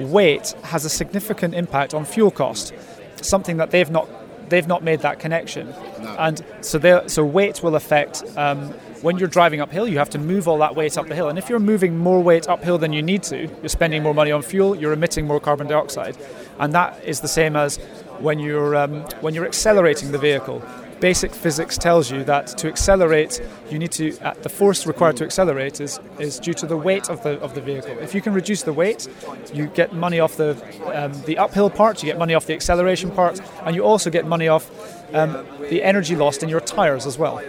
[0.00, 2.74] weight has a significant impact on fuel cost,
[3.22, 4.08] something that they've not
[4.48, 5.70] they've not made that connection,
[6.02, 6.16] no.
[6.18, 8.24] and so so weight will affect.
[8.36, 11.28] Um, when you're driving uphill, you have to move all that weight up the hill.
[11.28, 14.30] And if you're moving more weight uphill than you need to, you're spending more money
[14.30, 16.16] on fuel, you're emitting more carbon dioxide.
[16.58, 17.78] And that is the same as
[18.18, 20.62] when you're, um, when you're accelerating the vehicle.
[21.00, 25.24] Basic physics tells you that to accelerate, you need to uh, the force required to
[25.24, 27.98] accelerate is is due to the weight of the of the vehicle.
[27.98, 29.08] If you can reduce the weight,
[29.52, 30.52] you get money off the
[30.94, 34.26] um, the uphill part, you get money off the acceleration part, and you also get
[34.26, 34.70] money off
[35.14, 37.40] um, the energy lost in your tires as well.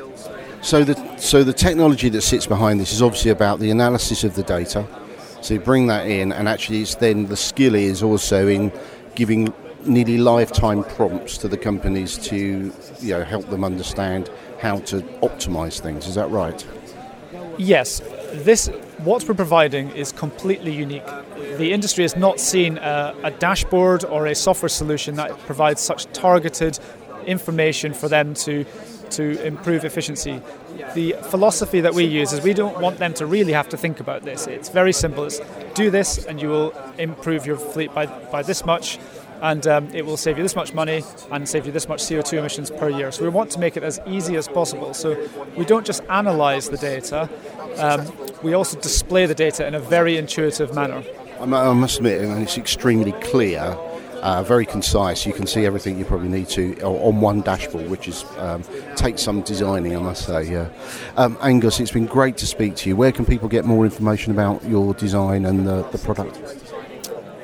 [0.61, 4.35] So the so the technology that sits behind this is obviously about the analysis of
[4.35, 4.85] the data.
[5.41, 8.71] So you bring that in, and actually, it's then the skill is also in
[9.15, 9.53] giving
[9.85, 15.79] nearly lifetime prompts to the companies to you know help them understand how to optimize
[15.79, 16.07] things.
[16.07, 16.65] Is that right?
[17.57, 18.01] Yes,
[18.33, 18.67] this
[18.99, 21.05] what we're providing is completely unique.
[21.57, 26.05] The industry has not seen a, a dashboard or a software solution that provides such
[26.13, 26.79] targeted
[27.25, 28.65] information for them to
[29.11, 30.41] to improve efficiency.
[30.93, 33.99] The philosophy that we use is we don't want them to really have to think
[33.99, 34.47] about this.
[34.47, 35.25] It's very simple.
[35.25, 35.41] It's
[35.73, 38.99] do this and you will improve your fleet by, by this much
[39.41, 42.37] and um, it will save you this much money and save you this much CO2
[42.37, 43.11] emissions per year.
[43.11, 44.93] So we want to make it as easy as possible.
[44.93, 45.17] So
[45.57, 47.29] we don't just analyze the data,
[47.77, 48.11] um,
[48.43, 51.03] we also display the data in a very intuitive manner.
[51.39, 53.77] I must admit, and it's extremely clear.
[54.21, 55.25] Uh, very concise.
[55.25, 58.63] You can see everything you probably need to on one dashboard, which is um,
[58.95, 60.51] takes some designing, I must say.
[60.51, 60.69] Yeah,
[61.17, 62.95] um, Angus, it's been great to speak to you.
[62.95, 66.60] Where can people get more information about your design and the, the product?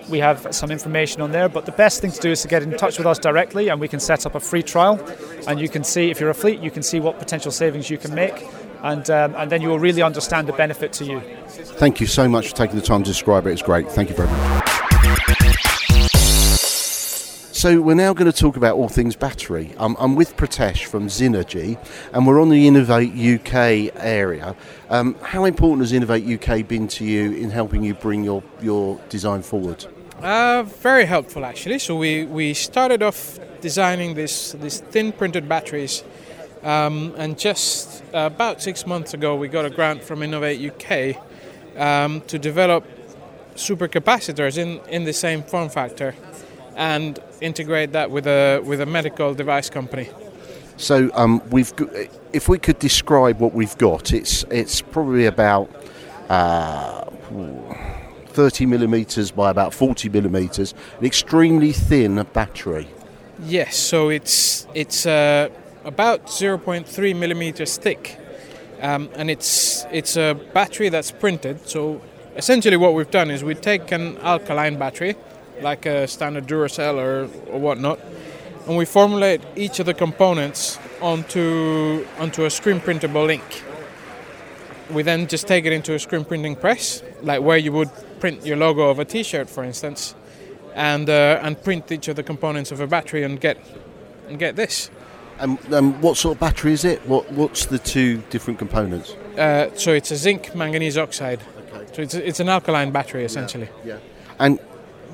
[0.09, 1.47] we have some information on there.
[1.47, 3.79] But the best thing to do is to get in touch with us directly, and
[3.79, 4.99] we can set up a free trial.
[5.47, 7.99] And you can see if you're a fleet, you can see what potential savings you
[7.99, 8.43] can make,
[8.81, 11.21] and um, and then you will really understand the benefit to you.
[11.49, 13.51] Thank you so much for taking the time to describe it.
[13.51, 13.89] It's great.
[13.91, 14.74] Thank you very much.
[17.55, 19.73] So we're now going to talk about all things battery.
[19.79, 21.79] I'm with Pratesh from Zinergy,
[22.11, 24.57] and we're on the Innovate UK area.
[24.89, 28.99] Um, how important has Innovate UK been to you in helping you bring your, your
[29.07, 29.85] design forward?
[30.21, 31.79] Uh, very helpful, actually.
[31.79, 36.03] So we, we started off designing this these thin printed batteries,
[36.61, 41.23] um, and just about six months ago, we got a grant from Innovate UK
[41.77, 42.83] um, to develop
[43.55, 46.13] supercapacitors in, in the same form factor
[46.75, 50.09] and integrate that with a with a medical device company.
[50.77, 51.73] So um, we've,
[52.33, 55.69] if we could describe what we've got, it's it's probably about
[56.29, 57.05] uh,
[58.27, 62.87] 30 millimeters by about 40 millimeters, an extremely thin battery.
[63.43, 65.49] Yes, so it's it's uh,
[65.85, 68.19] about 0.3 millimeters thick,
[68.81, 71.67] um, and it's it's a battery that's printed.
[71.69, 72.01] So
[72.35, 75.15] essentially, what we've done is we take an alkaline battery
[75.61, 77.99] like a standard Duracell or, or whatnot,
[78.67, 83.63] and we formulate each of the components onto onto a screen printable ink.
[84.91, 87.89] We then just take it into a screen printing press, like where you would
[88.19, 90.15] print your logo of a T-shirt, for instance,
[90.75, 93.57] and uh, and print each of the components of a battery and get
[94.27, 94.89] and get this.
[95.37, 97.05] And um, what sort of battery is it?
[97.07, 99.15] What what's the two different components?
[99.37, 101.41] Uh, so it's a zinc manganese oxide.
[101.73, 101.93] Okay.
[101.93, 103.69] So it's, it's an alkaline battery essentially.
[103.83, 103.95] Yeah.
[103.95, 103.99] yeah.
[104.39, 104.59] And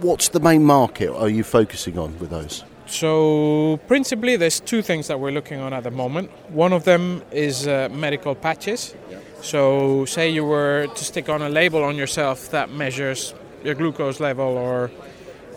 [0.01, 2.63] what's the main market are you focusing on with those?
[2.87, 6.29] So, principally, there's two things that we're looking on at the moment.
[6.49, 8.95] One of them is uh, medical patches.
[9.41, 13.33] So, say you were to stick on a label on yourself that measures
[13.63, 14.91] your glucose level or,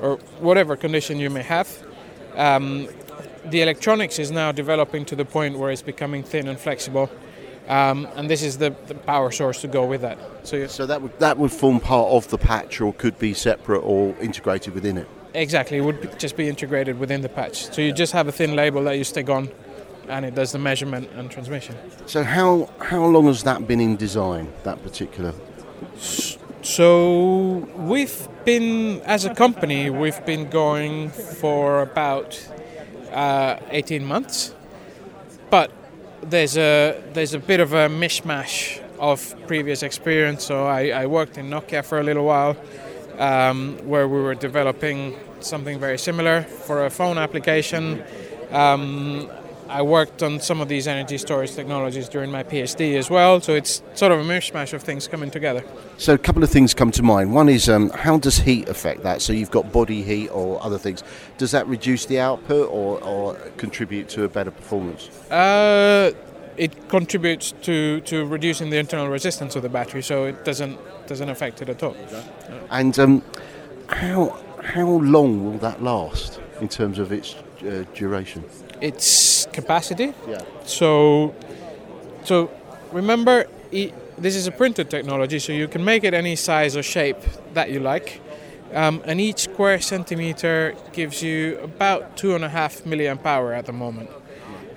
[0.00, 1.68] or whatever condition you may have.
[2.36, 2.88] Um,
[3.46, 7.10] the electronics is now developing to the point where it's becoming thin and flexible
[7.68, 10.18] um, and this is the, the, power source to go with that.
[10.42, 13.80] So, so that would that would form part of the patch, or could be separate
[13.80, 15.08] or integrated within it.
[15.32, 17.72] Exactly, it would just be integrated within the patch.
[17.72, 19.48] So you just have a thin label that you stick on,
[20.08, 21.76] and it does the measurement and transmission.
[22.06, 24.52] So how how long has that been in design?
[24.64, 25.34] That particular.
[26.64, 32.40] So we've been, as a company, we've been going for about
[33.12, 34.54] uh, 18 months,
[35.50, 35.70] but
[36.24, 40.44] there's a there's a bit of a mishmash of previous experience.
[40.44, 42.56] So I, I worked in Nokia for a little while,
[43.18, 48.02] um, where we were developing something very similar for a phone application.
[48.50, 49.28] Um,
[49.68, 53.54] I worked on some of these energy storage technologies during my PhD as well, so
[53.54, 55.64] it's sort of a mishmash of things coming together.
[55.96, 57.34] So, a couple of things come to mind.
[57.34, 59.22] One is um, how does heat affect that?
[59.22, 61.02] So, you've got body heat or other things.
[61.38, 65.08] Does that reduce the output or, or contribute to a better performance?
[65.30, 66.12] Uh,
[66.56, 71.28] it contributes to, to reducing the internal resistance of the battery, so it doesn't doesn't
[71.28, 71.96] affect it at all.
[72.70, 73.22] And um,
[73.88, 77.34] how how long will that last in terms of its
[77.66, 78.44] uh, duration?
[78.80, 80.12] its capacity.
[80.28, 80.42] Yeah.
[80.64, 81.34] So,
[82.24, 82.50] so
[82.92, 83.46] remember,
[84.18, 87.22] this is a printed technology, so you can make it any size or shape
[87.54, 88.20] that you like.
[88.72, 93.66] Um, and each square centimeter gives you about two and a half milliamp hour at
[93.66, 94.10] the moment.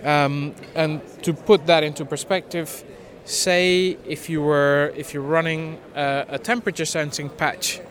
[0.04, 2.84] Um, and to put that into perspective,
[3.26, 7.82] say if you were if you're running a, a temperature sensing patch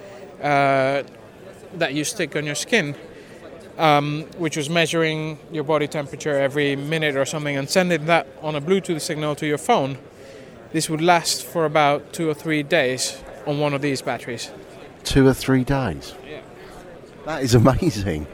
[0.40, 1.02] uh,
[1.74, 2.94] that you stick on your skin,
[3.78, 8.54] um, which was measuring your body temperature every minute or something, and sending that on
[8.54, 9.98] a Bluetooth signal to your phone,
[10.72, 14.50] this would last for about two or three days on one of these batteries.
[15.04, 16.14] Two or three days.
[16.28, 16.40] Yeah.
[17.24, 18.26] That is amazing.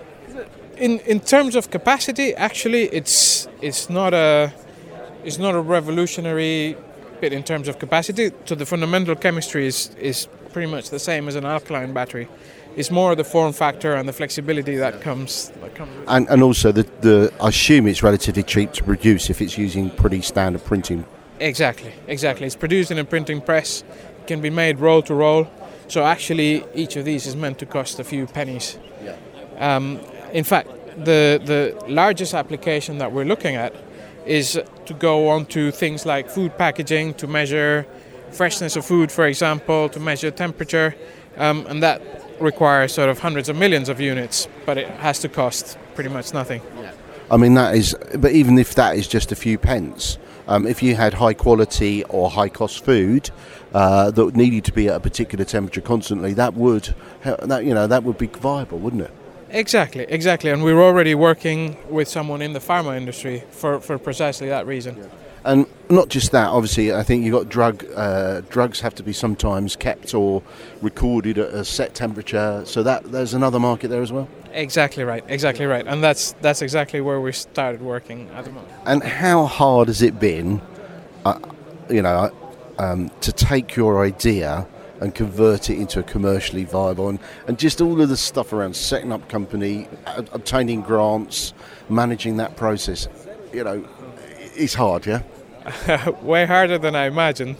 [0.76, 4.52] In in terms of capacity, actually, it's it's not a
[5.24, 6.76] it's not a revolutionary
[7.20, 8.32] bit in terms of capacity.
[8.44, 12.28] So the fundamental chemistry is is pretty much the same as an alkaline battery.
[12.76, 15.50] It's more the form factor and the flexibility that comes.
[15.60, 19.30] That comes with And, and also, the, the I assume it's relatively cheap to produce
[19.30, 21.04] if it's using pretty standard printing.
[21.40, 22.46] Exactly, exactly.
[22.46, 23.84] It's produced in a printing press,
[24.26, 25.48] can be made roll to roll.
[25.88, 28.78] So actually, each of these is meant to cost a few pennies.
[29.58, 30.00] Um,
[30.32, 33.74] in fact, the the largest application that we're looking at
[34.26, 37.86] is to go on to things like food packaging to measure
[38.30, 40.94] freshness of food, for example, to measure temperature,
[41.36, 42.00] um, and that
[42.42, 46.34] requires sort of hundreds of millions of units, but it has to cost pretty much
[46.34, 46.60] nothing.
[46.76, 46.92] Yeah.
[47.30, 50.82] I mean, that is, but even if that is just a few pence, um, if
[50.82, 53.30] you had high quality or high cost food
[53.72, 57.86] uh, that needed to be at a particular temperature constantly, that would, that you know,
[57.86, 59.10] that would be viable, wouldn't it?
[59.50, 60.50] Exactly, exactly.
[60.50, 65.10] And we're already working with someone in the pharma industry for, for precisely that reason.
[65.44, 69.12] And not just that, obviously, I think you've got drug, uh, drugs have to be
[69.12, 70.42] sometimes kept or
[70.80, 74.28] recorded at a set temperature, so that there's another market there as well.
[74.52, 75.86] Exactly right, exactly right.
[75.86, 78.72] And that's that's exactly where we started working at the moment.
[78.86, 80.60] And how hard has it been,
[81.24, 81.38] uh,
[81.90, 82.30] you know,
[82.78, 84.66] um, to take your idea
[85.00, 88.76] and convert it into a commercially viable and, and just all of the stuff around
[88.76, 91.52] setting up company, uh, obtaining grants,
[91.88, 93.08] managing that process,
[93.52, 93.84] you know,
[94.54, 95.22] it's hard, yeah?
[96.22, 97.56] Way harder than I imagined.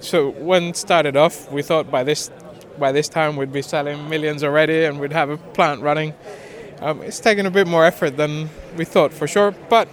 [0.00, 2.30] So when it started off, we thought by this
[2.78, 6.12] by this time we'd be selling millions already and we'd have a plant running.
[6.80, 9.88] Um, it's taken a bit more effort than we thought for sure, but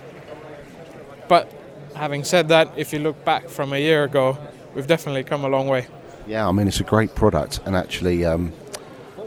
[1.29, 1.49] but
[1.95, 4.37] having said that, if you look back from a year ago,
[4.75, 5.87] we've definitely come a long way.
[6.27, 8.53] Yeah, I mean, it's a great product, and actually, um,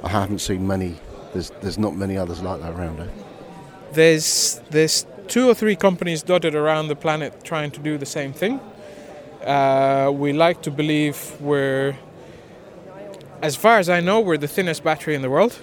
[0.02, 0.96] I haven't seen many,
[1.32, 3.06] there's, there's not many others like that around, eh?
[3.92, 8.32] There's there's two or three companies dotted around the planet trying to do the same
[8.32, 8.60] thing.
[9.44, 11.96] Uh, we like to believe we're,
[13.42, 15.56] as far as I know, we're the thinnest battery in the world.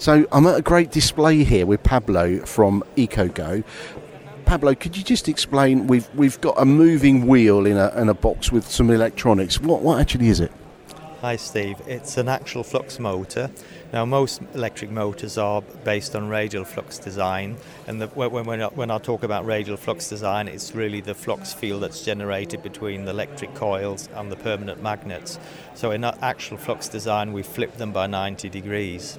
[0.00, 3.62] So I'm at a great display here with Pablo from EcoGo.
[4.46, 5.86] Pablo, could you just explain?
[5.86, 9.60] We've we've got a moving wheel in a, in a box with some electronics.
[9.60, 10.50] What what actually is it?
[11.20, 13.50] Hi Steve, it's an axial flux motor.
[13.92, 18.90] Now most electric motors are based on radial flux design and the, when, when, when
[18.90, 23.10] I talk about radial flux design it's really the flux field that's generated between the
[23.10, 25.38] electric coils and the permanent magnets.
[25.74, 29.18] So in axial flux design we flip them by 90 degrees.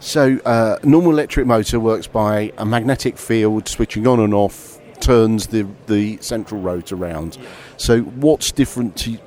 [0.00, 5.46] So, uh, normal electric motor works by a magnetic field switching on and off, turns
[5.46, 7.38] the, the central rotor around.
[7.76, 9.18] So, what's different to,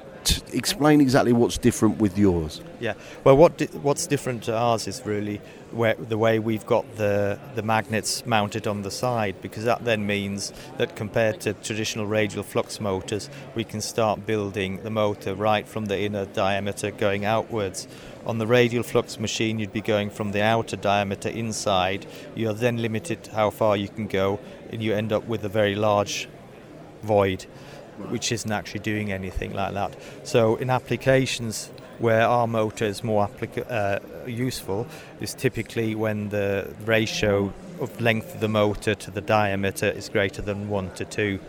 [0.54, 2.62] explain exactly what's different with yours?
[2.80, 6.86] Yeah, well, what di- what's different to ours is really where, the way we've got
[6.96, 12.06] the, the magnets mounted on the side, because that then means that compared to traditional
[12.06, 17.26] radial flux motors, we can start building the motor right from the inner diameter going
[17.26, 17.88] outwards.
[18.26, 22.06] On the radial flux machine, you'd be going from the outer diameter inside.
[22.34, 24.40] You're then limited how far you can go,
[24.72, 26.28] and you end up with a very large
[27.04, 27.46] void,
[28.10, 29.96] which isn't actually doing anything like that.
[30.24, 34.88] So, in applications where our motor is more applica- uh, useful,
[35.22, 40.42] is typically when the ratio of length of the motor to the diameter is greater
[40.42, 41.40] than one to two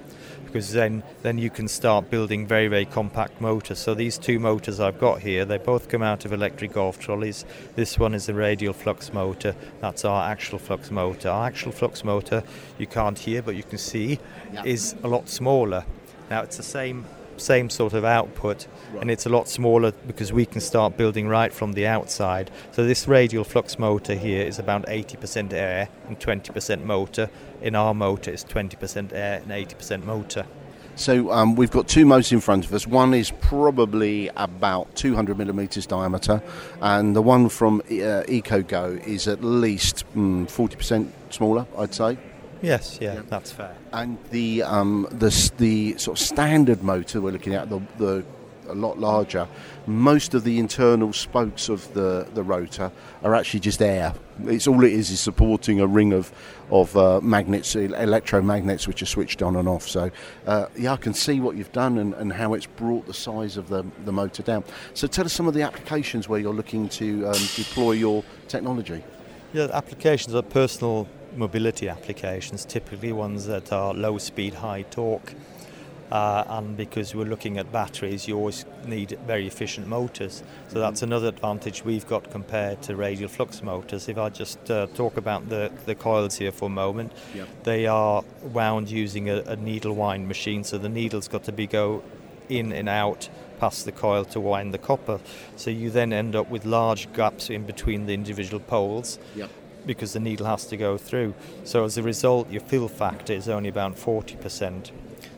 [0.57, 3.79] because then then you can start building very very compact motors.
[3.79, 7.45] So these two motors I've got here, they both come out of electric golf trolleys.
[7.75, 9.55] This one is a radial flux motor.
[9.81, 11.29] That's our axial flux motor.
[11.29, 12.43] Our axial flux motor,
[12.79, 14.19] you can't hear but you can see,
[14.65, 15.85] is a lot smaller.
[16.31, 17.05] Now it's the same
[17.39, 18.67] same sort of output,
[19.01, 22.51] and it's a lot smaller because we can start building right from the outside.
[22.73, 27.29] So this radial flux motor here is about 80% air and 20% motor.
[27.61, 30.47] In our motor, it's 20% air and 80% motor.
[30.95, 32.87] So um, we've got two motors in front of us.
[32.87, 36.43] One is probably about 200 millimeters diameter,
[36.81, 42.17] and the one from uh, EcoGo is at least mm, 40% smaller, I'd say.
[42.63, 43.77] Yes, yeah, that's fair.
[43.93, 48.25] And the um, the the sort of standard motor we're looking at the the
[48.69, 49.49] a lot larger.
[49.87, 52.91] Most of the internal spokes of the, the rotor
[53.23, 54.15] are actually just air.
[54.45, 56.33] It's all it is is supporting a ring of
[56.71, 59.89] of uh, magnets, electromagnets, which are switched on and off.
[59.89, 60.11] So
[60.47, 63.57] uh, yeah, I can see what you've done and, and how it's brought the size
[63.57, 64.65] of the the motor down.
[64.95, 69.03] So tell us some of the applications where you're looking to um, deploy your technology.
[69.53, 75.35] Yeah, applications are personal mobility applications, typically ones that are low speed, high torque.
[76.11, 80.45] Uh, and because we're looking at batteries, you always need very efficient motors.
[80.69, 84.09] So that's another advantage we've got compared to radial flux motors.
[84.09, 87.13] If I just uh, talk about the, the coils here for a moment,
[87.65, 90.63] they are wound using a, a needle wind machine.
[90.63, 92.05] So the needle's got to be go
[92.49, 93.29] in and out
[93.59, 95.19] past the coil to wind the copper.
[95.57, 99.19] So you then end up with large gaps in between the individual poles
[99.87, 101.35] because the needle has to go through.
[101.65, 104.91] So as a result, your fill factor is only about 40%.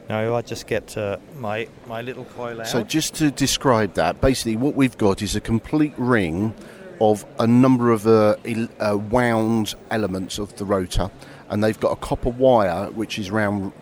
[0.08, 2.68] Now, if I just get uh, my my little coil out.
[2.68, 6.54] So just to describe that, basically what we've got is a complete ring
[7.00, 8.36] of a number of uh,
[8.80, 11.10] uh, wound elements of the rotor,
[11.50, 13.72] and they've got a copper wire which is round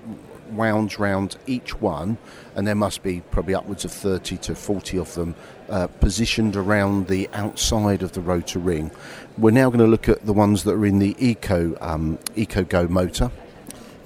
[0.50, 2.18] wound round each one,
[2.56, 5.36] and there must be probably upwards of 30 to 40 of them
[5.68, 8.90] uh, positioned around the outside of the rotor ring.
[9.38, 12.88] We're now going to look at the ones that are in the Eco um, EcoGo
[12.88, 13.30] motor.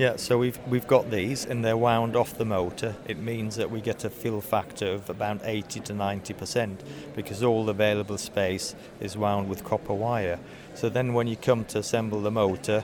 [0.00, 2.96] Yeah, so we've we've got these, and they're wound off the motor.
[3.06, 6.82] It means that we get a fill factor of about 80 to 90 percent
[7.14, 10.38] because all the available space is wound with copper wire.
[10.72, 12.82] So then, when you come to assemble the motor,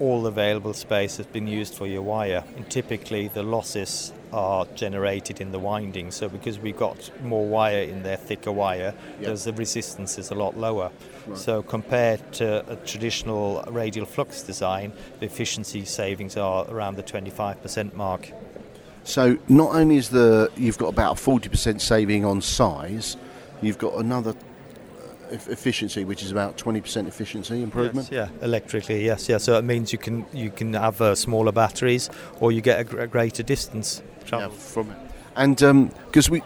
[0.00, 5.40] all available space has been used for your wire, and typically the losses are generated
[5.40, 6.10] in the winding.
[6.10, 10.34] So because we've got more wire in there, thicker wire, there's the resistance is a
[10.34, 10.90] lot lower.
[11.34, 17.94] So compared to a traditional radial flux design, the efficiency savings are around the 25%
[17.94, 18.32] mark.
[19.04, 23.16] So not only is the you've got about a 40% saving on size,
[23.60, 24.34] you've got another
[25.32, 28.08] efficiency which is about 20% efficiency improvement.
[28.10, 29.38] Yes, yeah, electrically, yes, yeah.
[29.38, 32.10] So it means you can you can have uh, smaller batteries,
[32.40, 34.96] or you get a, gr- a greater distance Yeah, from it.
[35.36, 35.56] And
[36.06, 36.42] because we,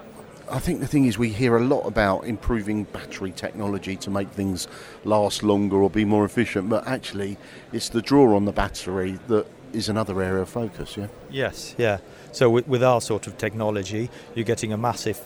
[0.49, 4.29] I think the thing is we hear a lot about improving battery technology to make
[4.29, 4.67] things
[5.03, 7.37] last longer or be more efficient, but actually
[7.73, 10.95] it's the draw on the battery that is another area of focus.
[10.97, 11.07] Yeah.
[11.29, 11.97] Yes, yeah.
[12.31, 15.19] So with, with our sort of technology, you're getting a massive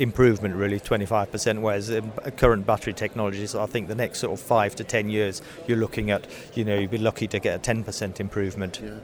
[0.00, 1.60] improvement, really, 25%.
[1.60, 1.92] Whereas
[2.36, 6.10] current battery technologies, I think the next sort of five to ten years, you're looking
[6.10, 8.80] at, you know, you'd be lucky to get a 10% improvement.
[8.82, 8.94] Yeah.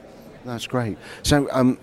[0.45, 0.97] That's great.
[1.23, 1.77] So, um,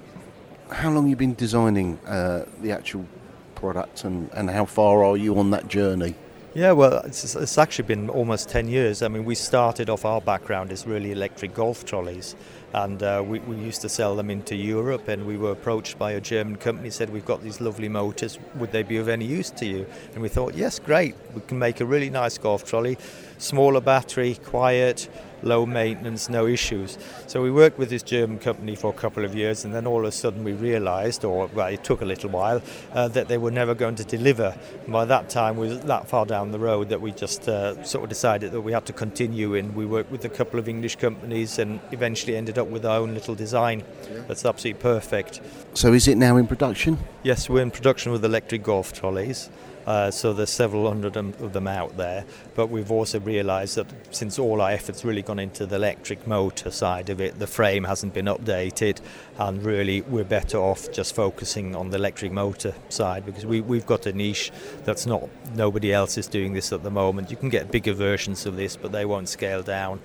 [0.70, 3.06] how long you been designing uh, the actual
[3.54, 6.14] product, and, and how far are you on that journey?
[6.54, 9.02] Yeah, well, it's, it's actually been almost 10 years.
[9.02, 12.36] I mean, we started off our background as really electric golf trolleys,
[12.74, 15.06] and uh, we, we used to sell them into Europe.
[15.06, 18.72] And we were approached by a German company, said, We've got these lovely motors, would
[18.72, 19.86] they be of any use to you?
[20.12, 22.98] And we thought, Yes, great, we can make a really nice golf trolley,
[23.38, 25.08] smaller battery, quiet,
[25.45, 26.99] low maintenance, no issues.
[27.26, 30.01] So we worked with this German company for a couple of years, and then all
[30.01, 33.38] of a sudden we realised, or well, it took a little while, uh, that they
[33.38, 34.57] were never going to deliver.
[34.84, 37.82] And by that time, we were that far down the road that we just uh,
[37.84, 39.55] sort of decided that we had to continue.
[39.55, 42.99] And we worked with a couple of English companies, and eventually ended up with our
[42.99, 43.84] own little design.
[44.28, 45.40] That's absolutely perfect.
[45.74, 46.99] So, is it now in production?
[47.22, 49.51] Yes, we're in production with electric golf trolleys.
[49.87, 52.24] Uh, so there's several hundred of them out there,
[52.55, 56.70] but we've also realised that since all our efforts really gone into the electric motor
[56.70, 59.01] side of it, the frame hasn't been updated,
[59.39, 63.87] and really we're better off just focusing on the electric motor side because we, we've
[63.87, 64.51] got a niche
[64.85, 67.30] that's not nobody else is doing this at the moment.
[67.30, 70.01] You can get bigger versions of this, but they won't scale down.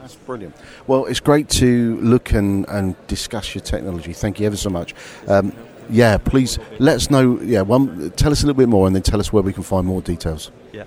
[0.00, 0.56] That's brilliant.
[0.86, 4.14] Well, it's great to look and, and discuss your technology.
[4.14, 4.94] Thank you ever so much.
[5.28, 5.52] Um,
[5.90, 7.40] yeah, please let us know.
[7.40, 9.62] Yeah, one, tell us a little bit more, and then tell us where we can
[9.62, 10.50] find more details.
[10.72, 10.84] Yeah.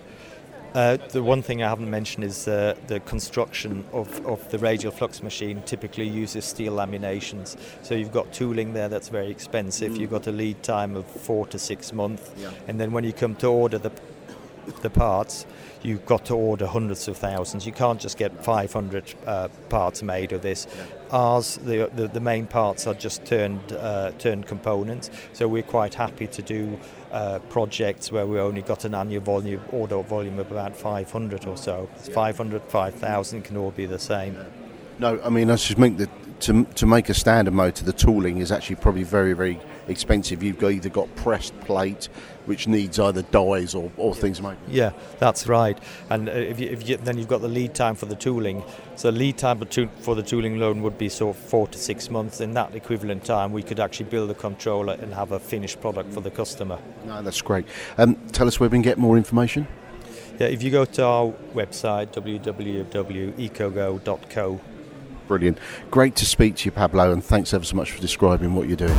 [0.74, 4.91] Uh, the one thing I haven't mentioned is uh, the construction of, of the radial
[4.91, 7.58] flux machine typically uses steel laminations.
[7.84, 9.95] So you've got tooling there that's very expensive.
[9.95, 12.32] You've got a lead time of four to six months.
[12.38, 12.49] Yeah.
[12.68, 13.91] And then when you come to order the
[14.82, 15.45] the parts,
[15.82, 17.66] you've got to order hundreds of thousands.
[17.66, 20.68] You can't just get 500 uh, parts made of this.
[21.14, 25.11] Ours, the, the, the main parts are just turned uh, turned components.
[25.34, 26.80] So we're quite happy to do
[27.11, 31.55] uh, projects where we only got an annual volume order volume of about 500 or
[31.55, 31.88] so.
[32.14, 34.36] 500, 5,000 can all be the same.
[34.97, 36.09] No, I mean I just mean that
[36.43, 40.43] to, to make a standard motor, the tooling is actually probably very very expensive.
[40.43, 42.09] You've got either got pressed plate,
[42.45, 44.57] which needs either dies or, or things made.
[44.67, 45.77] Yeah, that's right.
[46.09, 48.63] And uh, if you, if you, then you've got the lead time for the tooling.
[48.95, 49.59] So lead time
[50.01, 52.41] for the tooling loan would be sort of four to six months.
[52.41, 56.13] In that equivalent time, we could actually build a controller and have a finished product
[56.13, 56.79] for the customer.
[57.05, 57.65] No, that's great.
[57.97, 59.67] Um, tell us where we can get more information.
[60.39, 63.33] Yeah, if you go to our website www.ecogo.co.
[65.28, 65.57] Brilliant.
[65.89, 68.78] Great to speak to you, Pablo, and thanks ever so much for describing what you're
[68.78, 68.97] doing.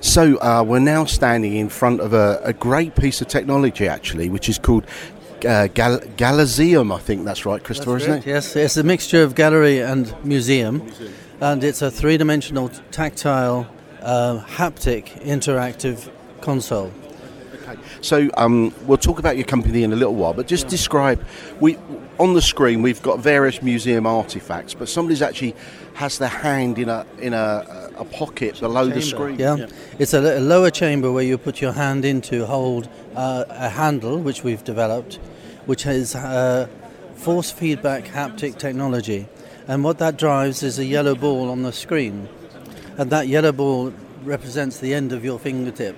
[0.00, 4.28] So uh, we're now standing in front of a, a, great piece of technology, actually,
[4.28, 4.86] which is called
[5.44, 6.94] uh, Gal- Galaseum.
[6.94, 8.26] I think that's right, Christopher, that's isn't it?
[8.26, 11.14] Yes, it's a mixture of gallery and museum, museum.
[11.40, 13.66] and it's a three-dimensional, tactile,
[14.02, 16.10] uh, haptic, interactive
[16.40, 16.92] console.
[17.54, 17.80] Okay.
[18.02, 20.70] So um, we'll talk about your company in a little while, but just yeah.
[20.70, 21.24] describe.
[21.60, 21.78] We
[22.18, 25.54] on the screen we've got various museum artifacts, but somebody's actually
[25.94, 29.38] has their hand in a in a, a pocket below the screen.
[29.38, 29.56] Yeah.
[29.56, 29.66] yeah.
[29.98, 33.68] it's a, a, lower chamber where you put your hand in to hold uh, a
[33.68, 35.16] handle, which we've developed,
[35.66, 36.68] which has uh,
[37.16, 39.28] force feedback haptic technology,
[39.66, 42.28] and what that drives is a yellow ball on the screen,
[42.96, 43.92] and that yellow ball
[44.22, 45.96] represents the end of your fingertip.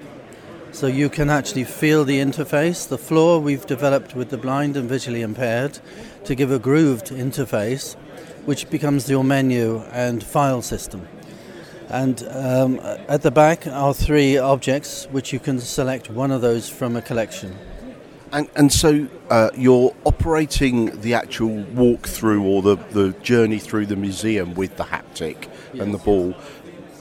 [0.72, 2.88] So you can actually feel the interface.
[2.88, 5.78] The floor we've developed with the blind and visually impaired
[6.24, 7.94] to give a grooved interface,
[8.44, 11.08] which becomes your menu and file system.
[11.88, 16.68] And um, at the back are three objects, which you can select one of those
[16.68, 17.56] from a collection.
[18.32, 23.96] And, and so uh, you're operating the actual walkthrough or the, the journey through the
[23.96, 25.82] museum with the haptic yes.
[25.82, 26.34] and the ball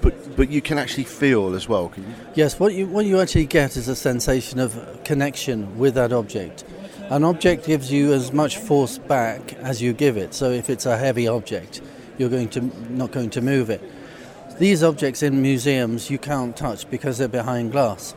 [0.06, 1.90] but but you can actually feel as well.
[1.90, 2.14] Can you?
[2.36, 4.72] Yes, what you what you actually get is a sensation of
[5.04, 6.64] connection with that object.
[7.10, 10.34] An object gives you as much force back as you give it.
[10.36, 11.82] So if it's a heavy object,
[12.20, 13.82] you're going to not going to move it.
[14.60, 18.14] These objects in museums you can't touch because they're behind glass.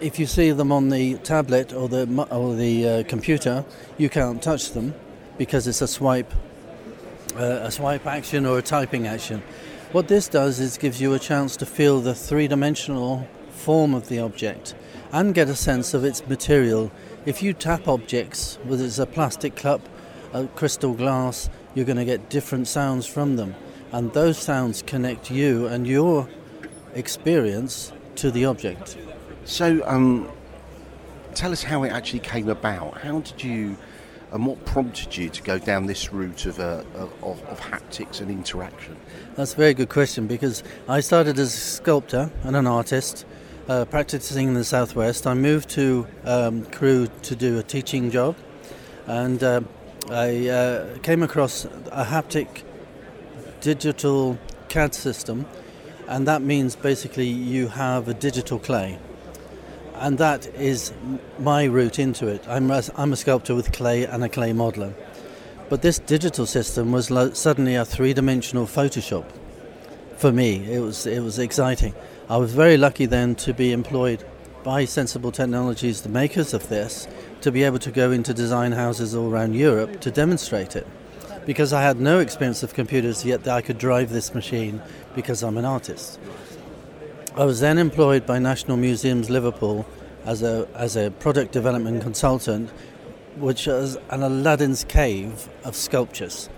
[0.00, 3.64] If you see them on the tablet or the or the uh, computer,
[3.98, 4.94] you can't touch them
[5.38, 6.32] because it's a swipe,
[7.36, 9.42] uh, a swipe action or a typing action.
[9.92, 14.08] What this does is gives you a chance to feel the three dimensional form of
[14.08, 14.76] the object
[15.10, 16.92] and get a sense of its material.
[17.26, 19.80] If you tap objects, whether it's a plastic cup,
[20.32, 23.56] a crystal glass, you're going to get different sounds from them.
[23.90, 26.28] And those sounds connect you and your
[26.94, 28.96] experience to the object.
[29.44, 30.30] So, um,
[31.34, 32.98] tell us how it actually came about.
[32.98, 33.76] How did you
[34.32, 38.30] and what prompted you to go down this route of, uh, of, of, haptics and
[38.30, 38.96] interaction?
[39.34, 43.26] That's a very good question because I started as a sculptor and an artist,
[43.68, 45.26] uh, practicing in the southwest.
[45.26, 48.36] I moved to um, Crewe to do a teaching job,
[49.06, 49.62] and uh,
[50.10, 52.62] I uh, came across a haptic
[53.60, 55.46] digital CAD system,
[56.06, 58.98] and that means basically you have a digital clay
[60.00, 60.92] and that is
[61.38, 62.42] my route into it.
[62.48, 64.94] I'm I'm a sculptor with clay and a clay modeler.
[65.68, 69.24] But this digital system was lo- suddenly a three-dimensional Photoshop.
[70.16, 71.94] For me, it was it was exciting.
[72.28, 74.24] I was very lucky then to be employed
[74.64, 77.06] by SensAble Technologies, the makers of this,
[77.42, 80.86] to be able to go into design houses all around Europe to demonstrate it.
[81.46, 84.82] Because I had no experience of computers, yet I could drive this machine
[85.14, 86.20] because I'm an artist.
[87.36, 89.86] I was then employed by National Museums Liverpool
[90.24, 92.70] as a, as a product development consultant,
[93.36, 96.48] which was an Aladdin's cave of sculptures.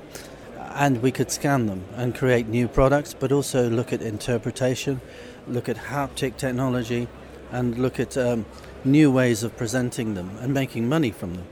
[0.56, 5.02] And we could scan them and create new products, but also look at interpretation,
[5.46, 7.06] look at haptic technology,
[7.50, 8.46] and look at um,
[8.82, 11.46] new ways of presenting them and making money from them.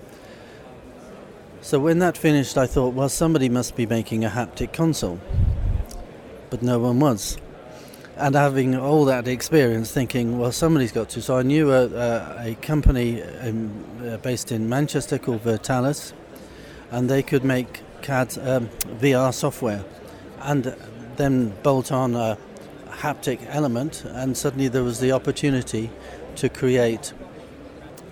[1.61, 5.21] So when that finished, I thought, well, somebody must be making a haptic console.
[6.49, 7.37] But no one was
[8.21, 11.23] and having all that experience, thinking, well, somebody's got to.
[11.23, 16.13] So I knew a, a, a company in, uh, based in Manchester called Virtalis,
[16.91, 18.69] and they could make CAD um,
[19.01, 19.85] VR software,
[20.43, 20.75] and
[21.17, 22.37] then bolt on a
[22.89, 25.91] haptic element, and suddenly there was the opportunity
[26.37, 27.13] to create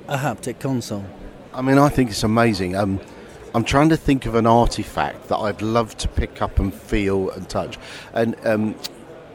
[0.08, 1.04] a haptic console.
[1.52, 2.76] I mean, I think it's amazing.
[2.76, 3.00] Um,
[3.54, 7.30] I'm trying to think of an artifact that I'd love to pick up and feel
[7.30, 7.78] and touch,
[8.14, 8.74] and um,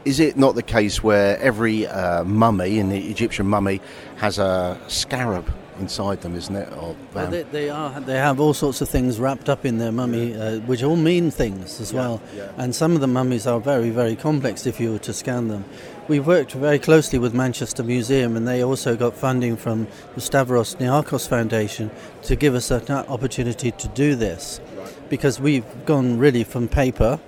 [0.04, 3.80] is it not the case where every uh, mummy in the Egyptian mummy
[4.16, 6.72] has a scarab inside them, isn't it?
[6.74, 8.00] Or, Well, um, they, they are.
[8.00, 11.30] They have all sorts of things wrapped up in their mummy, uh, which all mean
[11.30, 12.20] things as well.
[12.36, 12.52] yeah.
[12.56, 15.64] And some of the mummies are very, very complex if you were to scan them.
[16.06, 20.76] we've worked very closely with Manchester Museum, and they also got funding from the Stavros
[20.76, 21.90] Niarchos Foundation
[22.22, 24.60] to give us an opportunity to do this,
[25.08, 27.18] because we've gone really from paper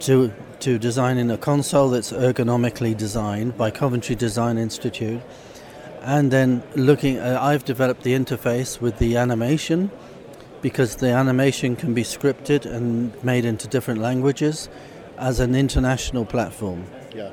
[0.00, 5.20] to to designing a console that's ergonomically designed by Coventry Design Institute
[6.06, 9.90] and then looking uh, i've developed the interface with the animation
[10.62, 14.68] because the animation can be scripted and made into different languages
[15.18, 17.30] as an international platform yeah.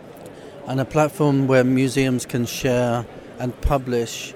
[0.68, 3.06] and a platform where museums can share
[3.40, 4.34] and publish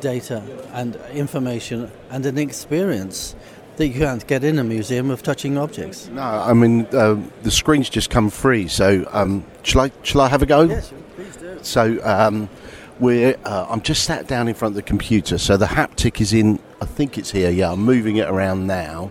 [0.00, 3.34] data and information and an experience
[3.80, 7.50] that you can't get in a museum of touching objects No, I mean uh, the
[7.50, 8.68] screen's just come free.
[8.68, 10.62] So um, shall I shall I have a go?
[10.62, 12.50] Yes, please do So um,
[12.98, 15.38] we're uh, I'm just sat down in front of the computer.
[15.38, 16.58] So the haptic is in.
[16.82, 17.50] I think it's here.
[17.50, 19.10] Yeah, I'm moving it around now.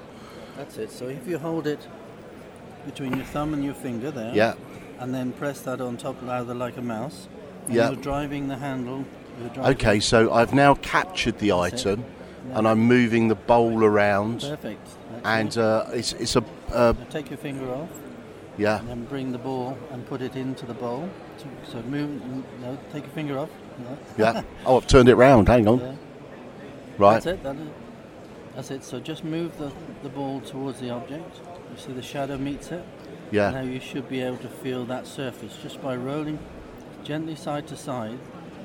[0.55, 1.81] that's it so if you hold it
[2.85, 4.53] between your thumb and your finger there Yeah.
[4.99, 7.27] and then press that on top rather like a mouse.
[7.65, 7.89] And Yeah.
[7.89, 9.05] You're driving the handle.
[9.53, 11.99] Driving Okay, so I've now captured the That's it.
[12.53, 14.87] And I'm moving the bowl around, Perfect.
[15.23, 17.89] And uh, it's it's a uh, take your finger off
[18.59, 18.79] yeah.
[18.79, 21.09] and then bring the ball and put it into the bowl.
[21.37, 22.21] So, so move.
[22.61, 23.49] No, take your finger off.
[23.79, 23.97] No.
[24.17, 24.43] Yeah.
[24.65, 25.47] Oh, I've turned it round.
[25.47, 25.79] Hang on.
[25.79, 25.95] Yeah.
[26.97, 27.13] Right.
[27.13, 27.43] That's it.
[27.43, 27.67] That is,
[28.55, 28.83] that's it.
[28.83, 29.71] So just move the,
[30.03, 31.39] the ball towards the object.
[31.71, 32.83] You see the shadow meets it.
[33.31, 33.51] Yeah.
[33.51, 36.39] Now you should be able to feel that surface just by rolling
[37.03, 38.19] gently side to side.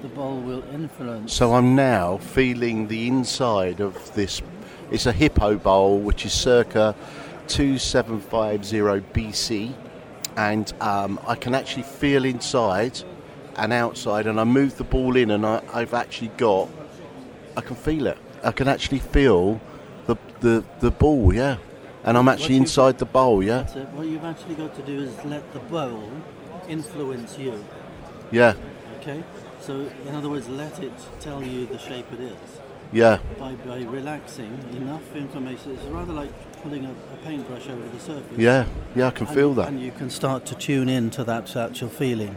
[0.04, 1.32] The ball will influence.
[1.32, 4.42] So I'm now feeling the inside of this.
[4.90, 6.94] It's a hippo bowl, which is circa
[7.48, 8.76] 2750
[9.14, 9.72] BC,
[10.36, 13.00] and um, I can actually feel inside
[13.56, 14.26] and outside.
[14.26, 16.68] And I move the ball in, and I, I've actually got.
[17.56, 18.18] I can feel it.
[18.42, 19.58] I can actually feel
[20.04, 21.32] the the, the ball.
[21.32, 21.56] Yeah,
[22.02, 23.42] and I'm actually inside the bowl.
[23.42, 23.62] Yeah,
[23.94, 26.10] What you've actually got to do is let the bowl
[26.68, 27.64] influence you.
[28.30, 28.52] yeah,
[29.00, 29.22] Okay?
[29.64, 32.36] So, in other words, let it tell you the shape it is.
[32.92, 36.30] yeah, By, by relaxing enough information, it's rather like
[36.62, 38.36] pulling a, a paintbrush over the surface.
[38.38, 39.06] yeah, yeah.
[39.06, 39.68] I can And- feel that.
[39.68, 42.36] And you can start to tune in to that actual feeling.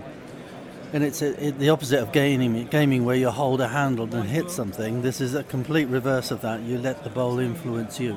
[0.93, 4.29] And it's a, it, the opposite of gaming, gaming where you hold a handle and
[4.29, 5.01] hit something.
[5.01, 6.61] This is a complete reverse of that.
[6.61, 8.15] You let the bowl influence you.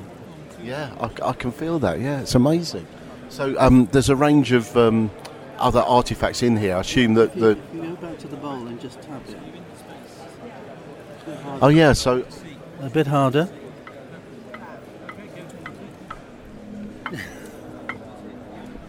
[0.63, 1.99] Yeah, I, I can feel that.
[1.99, 2.87] Yeah, it's amazing.
[3.27, 5.11] So um, there's a range of um,
[5.57, 6.77] other artifacts in here.
[6.77, 7.57] I assume that the.
[8.13, 9.35] If you go back to the bowl and just tap it.
[9.35, 11.65] A bit harder.
[11.65, 12.25] Oh yeah, so
[12.81, 13.49] A bit harder.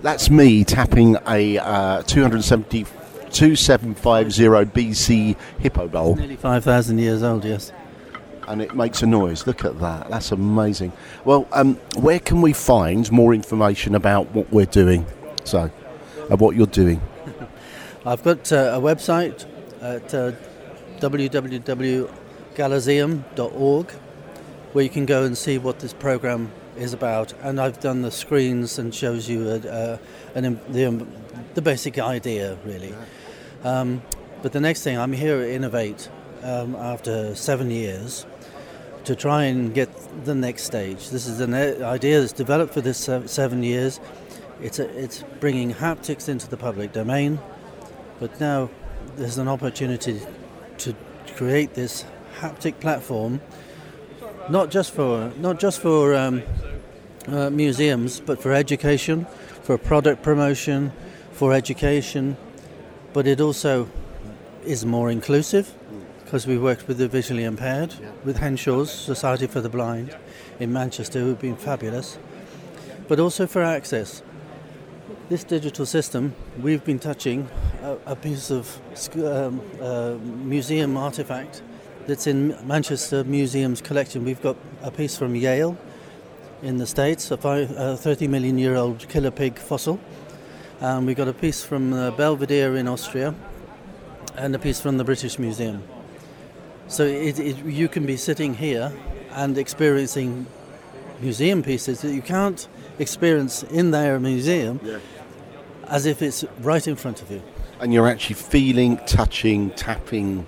[0.02, 2.84] that's me tapping a uh, 270,
[3.30, 4.42] 2750
[4.72, 7.72] BC hippo bowl, Nearly 5,000 years old, yes.
[8.48, 9.46] and it makes a noise.
[9.46, 10.10] Look at that.
[10.10, 10.92] That's amazing.
[11.24, 15.06] Well, um, where can we find more information about what we're doing?
[15.44, 15.70] So,
[16.30, 17.00] uh, what you're doing.
[18.04, 19.46] I've got uh, a website
[19.80, 20.32] at uh,
[24.72, 27.32] where you can go and see what this program is about.
[27.42, 29.98] And I've done the screens and shows you uh, uh,
[30.34, 31.12] an, the, um,
[31.54, 32.92] the basic idea, really.
[33.62, 34.02] Um,
[34.42, 36.10] but the next thing, I'm here at Innovate
[36.42, 38.26] um, after seven years
[39.04, 39.90] to try and get
[40.24, 41.10] the next stage.
[41.10, 44.00] This is an idea that's developed for this seven years.
[44.60, 47.38] It's, a, it's bringing haptics into the public domain,
[48.22, 48.70] but now
[49.16, 50.20] there's an opportunity
[50.78, 50.94] to
[51.34, 52.04] create this
[52.38, 53.40] haptic platform,
[54.48, 56.40] not just for not just for um,
[57.26, 59.26] uh, museums, but for education,
[59.64, 60.92] for product promotion,
[61.32, 62.36] for education.
[63.12, 63.90] But it also
[64.64, 65.74] is more inclusive
[66.24, 67.92] because we worked with the visually impaired,
[68.24, 70.16] with Henshaw's Society for the Blind
[70.60, 72.18] in Manchester, who've been fabulous,
[73.08, 74.22] but also for access.
[75.28, 77.48] This digital system, we've been touching
[77.82, 78.78] a, a piece of
[79.16, 81.62] um, uh, museum artifact
[82.06, 84.24] that's in Manchester Museum's collection.
[84.24, 85.78] We've got a piece from Yale
[86.62, 90.00] in the States, a fi- a 30 million year old killer pig fossil.
[90.80, 93.34] And we've got a piece from uh, Belvedere in Austria
[94.36, 95.82] and a piece from the British Museum.
[96.88, 98.92] So it, it, you can be sitting here
[99.30, 100.46] and experiencing
[101.20, 102.66] museum pieces that you can't
[102.98, 104.80] experience in their museum
[105.88, 107.42] as if it's right in front of you.
[107.80, 110.46] And you're actually feeling, touching, tapping,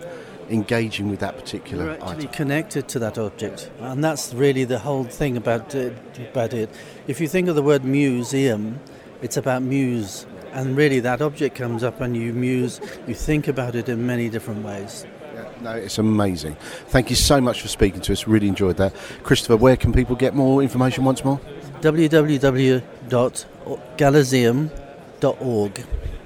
[0.49, 2.33] engaging with that particular You're actually item.
[2.33, 5.97] connected to that object, and that's really the whole thing about it,
[6.31, 6.71] about it.
[7.07, 8.79] If you think of the word museum,
[9.23, 13.75] it's about muse and really that object comes up and you muse, you think about
[13.75, 15.05] it in many different ways.
[15.61, 16.57] No, it's amazing.
[16.89, 18.27] Thank you so much for speaking to us.
[18.27, 18.95] Really enjoyed that.
[19.25, 21.41] Christopher, where can people get more information once more?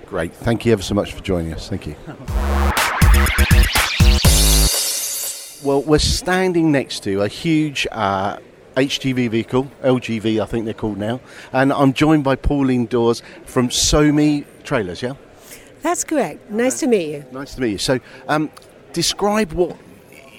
[0.07, 0.33] Great.
[0.33, 1.69] Thank you ever so much for joining us.
[1.69, 1.97] Thank you.
[5.65, 8.37] Well, we're standing next to a huge uh,
[8.77, 11.21] HGV vehicle, LGV I think they're called now,
[11.53, 15.15] and I'm joined by Pauline Dawes from SOMI Trailers, yeah?
[15.83, 16.49] That's correct.
[16.49, 17.25] Nice to meet you.
[17.33, 17.79] Nice to meet you.
[17.79, 18.51] So, um,
[18.93, 19.77] describe what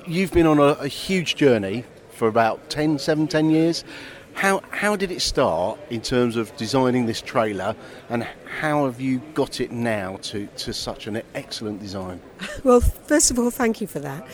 [0.07, 3.83] you've been on a, a huge journey for about 10, 7, 10 years.
[4.39, 7.75] How, how did it start in terms of designing this trailer
[8.09, 8.25] and
[8.61, 12.21] how have you got it now to, to such an excellent design?
[12.63, 14.25] Well, first of all, thank you for that.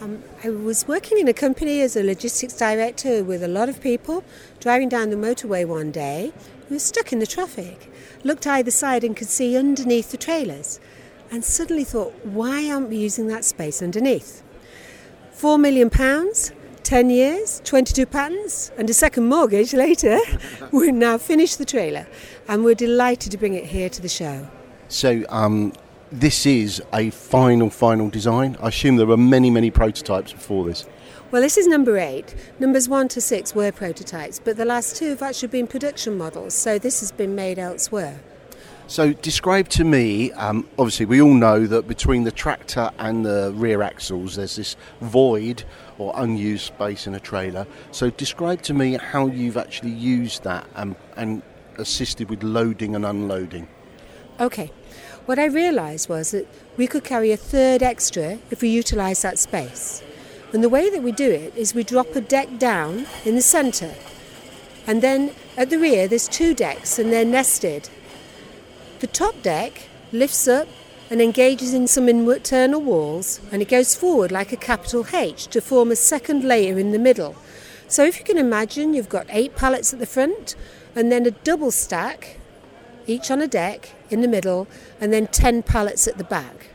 [0.00, 3.82] Um, I was working in a company as a logistics director with a lot of
[3.82, 4.24] people,
[4.60, 6.32] driving down the motorway one day.
[6.70, 7.92] We were stuck in the traffic,
[8.24, 10.80] looked either side and could see underneath the trailers,
[11.30, 14.42] and suddenly thought, why aren't we using that space underneath?
[15.32, 16.50] Four million pounds,
[16.88, 20.18] 10 years, 22 patents, and a second mortgage later,
[20.72, 22.06] we've now finished the trailer,
[22.48, 24.48] and we're delighted to bring it here to the show.
[24.88, 25.74] So, um,
[26.10, 28.56] this is a final, final design.
[28.62, 30.86] I assume there were many, many prototypes before this.
[31.30, 32.34] Well, this is number eight.
[32.58, 36.54] Numbers one to six were prototypes, but the last two have actually been production models,
[36.54, 38.18] so this has been made elsewhere.
[38.86, 43.52] So, describe to me um, obviously, we all know that between the tractor and the
[43.54, 45.64] rear axles, there's this void
[45.98, 47.66] or unused space in a trailer.
[47.90, 51.42] So, describe to me how you've actually used that and, and
[51.76, 53.68] assisted with loading and unloading.
[54.40, 54.70] Okay.
[55.26, 56.46] What I realised was that
[56.76, 60.02] we could carry a third extra if we utilise that space.
[60.54, 63.42] And the way that we do it is we drop a deck down in the
[63.42, 63.94] centre.
[64.86, 67.90] And then at the rear, there's two decks and they're nested.
[69.00, 69.82] The top deck
[70.12, 70.66] lifts up
[71.10, 75.60] and engages in some internal walls and it goes forward like a capital H to
[75.60, 77.34] form a second layer in the middle.
[77.88, 80.54] So if you can imagine, you've got eight pallets at the front
[80.94, 82.38] and then a double stack,
[83.06, 84.68] each on a deck in the middle,
[85.00, 86.68] and then 10 pallets at the back.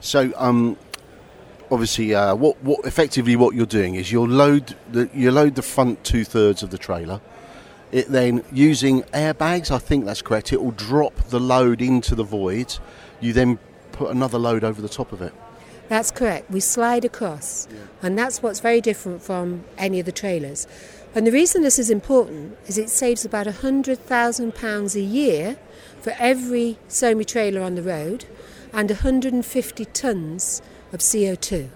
[0.00, 0.76] So, um,
[1.70, 5.62] obviously, uh, what, what effectively what you're doing is you load the you load the
[5.62, 7.20] front two thirds of the trailer.
[7.92, 10.52] It then using airbags, I think that's correct.
[10.52, 12.76] It will drop the load into the void.
[13.20, 13.58] You then
[13.96, 15.32] put another load over the top of it.
[15.88, 16.50] That's correct.
[16.50, 17.78] We slide across, yeah.
[18.02, 20.66] and that's what's very different from any of the trailers.
[21.14, 25.56] And the reason this is important is it saves about £100,000 a year
[26.00, 28.26] for every SOMI trailer on the road
[28.72, 30.60] and 150 tonnes
[30.92, 31.68] of CO2.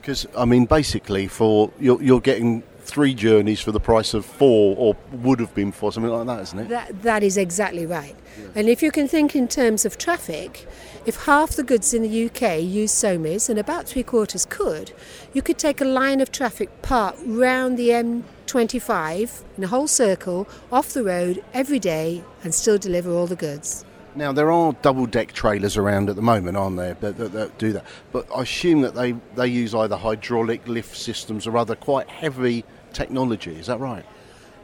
[0.00, 4.74] Because, I mean, basically, for you're, you're getting three journeys for the price of four,
[4.76, 6.68] or would have been for something like that, isn't it?
[6.68, 8.16] That, that is exactly right.
[8.38, 8.48] Yeah.
[8.56, 10.66] And if you can think in terms of traffic,
[11.06, 14.92] if half the goods in the UK use SOMIs and about three quarters could,
[15.32, 20.46] you could take a line of traffic part round the M25 in a whole circle
[20.70, 23.84] off the road every day and still deliver all the goods.
[24.14, 27.58] Now there are double deck trailers around at the moment, aren't there, that, that, that,
[27.58, 27.84] do that?
[28.12, 32.64] But I assume that they, they use either hydraulic lift systems or other quite heavy
[32.92, 33.52] technology.
[33.56, 34.04] Is that right?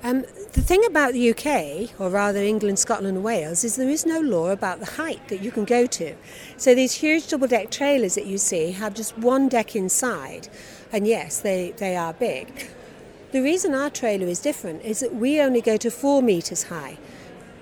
[0.02, 0.22] Um,
[0.52, 4.20] the thing about the UK, or rather England, Scotland, and Wales, is there is no
[4.20, 6.14] law about the height that you can go to.
[6.56, 10.48] So these huge double deck trailers that you see have just one deck inside,
[10.92, 12.68] and yes, they, they are big.
[13.32, 16.98] The reason our trailer is different is that we only go to four metres high.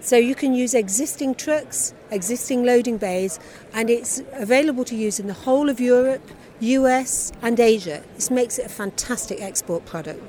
[0.00, 3.40] So you can use existing trucks, existing loading bays,
[3.72, 8.02] and it's available to use in the whole of Europe, US, and Asia.
[8.16, 10.20] This makes it a fantastic export product.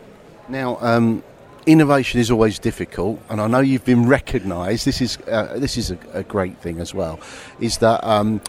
[0.48, 1.24] Now, um,
[1.66, 4.86] innovation is always difficult, and I know you've been recognised.
[4.86, 7.20] This is uh, this is a, a, great thing as well.
[7.60, 8.42] Is that um,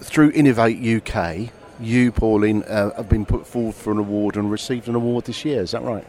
[0.00, 1.50] through Innovate UK,
[1.80, 5.44] you, Pauline, uh, have been put forward for an award and received an award this
[5.44, 5.62] year.
[5.62, 6.06] Is that right?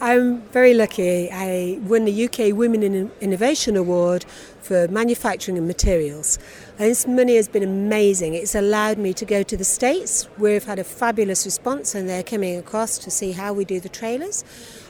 [0.00, 1.30] I'm very lucky.
[1.30, 4.24] I won the UK Women in Innovation Award
[4.60, 6.38] for manufacturing and materials.
[6.78, 8.34] And this money has been amazing.
[8.34, 12.08] It's allowed me to go to the States, where we've had a fabulous response, and
[12.08, 14.44] they're coming across to see how we do the trailers.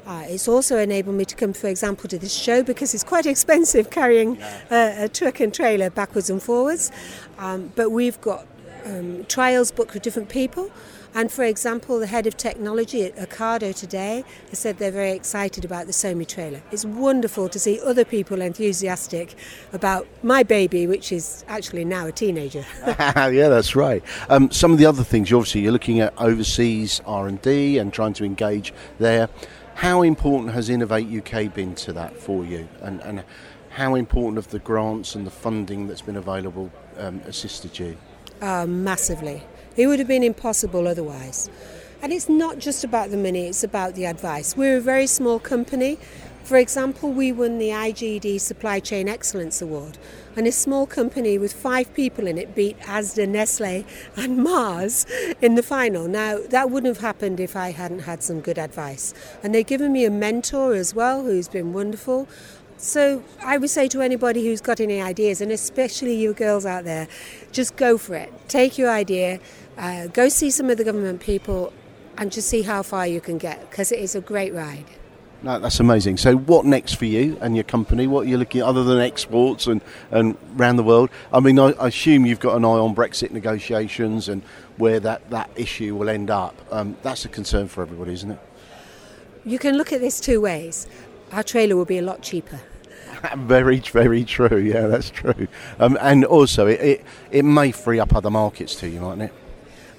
[0.07, 3.27] Uh, it's also enabled me to come, for example, to this show because it's quite
[3.35, 4.41] expensive carrying
[4.71, 6.91] a, a truck and trailer backwards and forwards.
[7.39, 8.47] Um, but we've got
[8.87, 10.71] um, trials booked with different people.
[11.15, 15.65] And for example, the head of technology at Ocado today has said they're very excited
[15.65, 16.63] about the SOMI trailer.
[16.71, 19.35] It's wonderful to see other people enthusiastic
[19.73, 22.67] about my baby, which is actually now a teenager.
[22.87, 24.03] yeah, that's right.
[24.29, 28.25] Um, some of the other things, obviously, you're looking at overseas R&D and trying to
[28.25, 29.31] engage there.
[29.77, 32.69] How important has Innovate UK been to that for you?
[32.83, 33.25] And, and
[33.71, 37.97] how important have the grants and the funding that's been available um, assisted you?
[38.41, 39.43] Uh, massively.
[39.77, 41.49] It would have been impossible otherwise.
[42.03, 44.55] And it's not just about the money, it's about the advice.
[44.57, 45.99] We're a very small company.
[46.45, 49.99] For example, we won the IGD Supply Chain Excellence Award,
[50.37, 53.85] and a small company with five people in it beat Asda, Nestle,
[54.17, 55.07] and Mars
[55.41, 56.07] in the final.
[56.07, 59.13] Now, that wouldn't have happened if I hadn't had some good advice.
[59.43, 62.29] And they've given me a mentor as well who's been wonderful.
[62.79, 66.85] So I would say to anybody who's got any ideas, and especially you girls out
[66.85, 67.09] there,
[67.53, 68.33] just go for it.
[68.49, 69.41] Take your idea,
[69.79, 71.73] uh, go see some of the government people,
[72.19, 74.85] and just see how far you can get because it is a great ride.
[75.43, 76.17] No, that's amazing.
[76.17, 78.07] So, what next for you and your company?
[78.07, 81.11] What are you looking at other than exports and, and around the world?
[81.33, 84.43] I mean, I, I assume you've got an eye on Brexit negotiations and
[84.79, 86.55] where that, that issue will end up.
[86.71, 88.39] Um, that's a concern for everybody, isn't it?
[89.45, 90.89] You can look at this two ways.
[91.33, 92.61] Our trailer will be a lot cheaper.
[93.37, 94.59] very, very true.
[94.59, 95.49] Yeah, that's true.
[95.79, 99.33] Um, and also, it, it, it may free up other markets to you, mightn't it?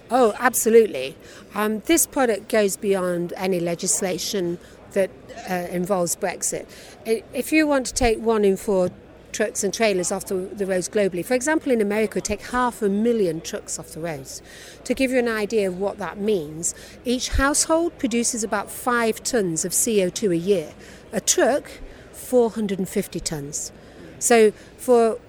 [0.10, 1.18] Oh, absolutely.
[1.54, 4.58] Um, this product goes beyond any legislation
[4.94, 5.12] that
[5.50, 6.66] uh, involves Brexit.
[7.06, 8.90] If you want to take one in four
[9.38, 12.90] trucks and trailers off the, the, roads globally, for example, in America, take half a
[12.90, 14.42] million trucks off the roads.
[14.86, 16.74] To give you an idea of what that means,
[17.06, 20.74] each household produces about five tons of CO2 a year.
[21.14, 21.70] A truck,
[22.14, 23.72] 450 tons.
[24.18, 25.20] So for,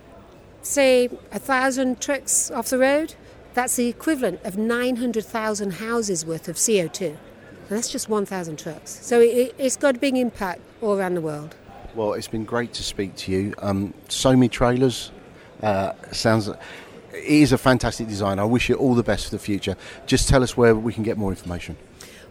[0.62, 3.14] say, a thousand trucks off the road,
[3.52, 7.08] that's the equivalent of 900,000 houses worth of CO2.
[7.08, 7.18] And
[7.68, 9.04] that's just 1,000 trucks.
[9.04, 11.54] So it, has got a big impact all around the world.
[11.98, 13.54] Well, it's been great to speak to you.
[13.58, 15.10] Um, SOMI Trailers
[15.64, 16.46] uh, sounds.
[16.46, 16.56] It
[17.12, 18.38] is a fantastic design.
[18.38, 19.76] I wish you all the best for the future.
[20.06, 21.76] Just tell us where we can get more information.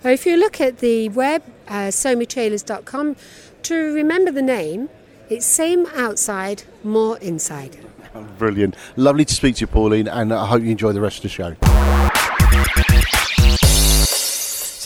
[0.01, 3.17] Well, if you look at the web, uh, somitrailers.com,
[3.63, 4.87] to remember the name,
[5.29, 7.77] it's same outside, more inside.
[8.37, 8.73] Brilliant.
[8.95, 11.29] Lovely to speak to you, Pauline, and I hope you enjoy the rest of the
[11.29, 12.16] show.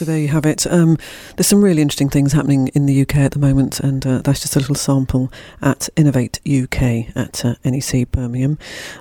[0.01, 0.65] So there you have it.
[0.65, 0.97] Um,
[1.35, 4.39] there's some really interesting things happening in the UK at the moment, and uh, that's
[4.39, 5.31] just a little sample
[5.61, 8.57] at Innovate UK at uh, NEC Birmingham.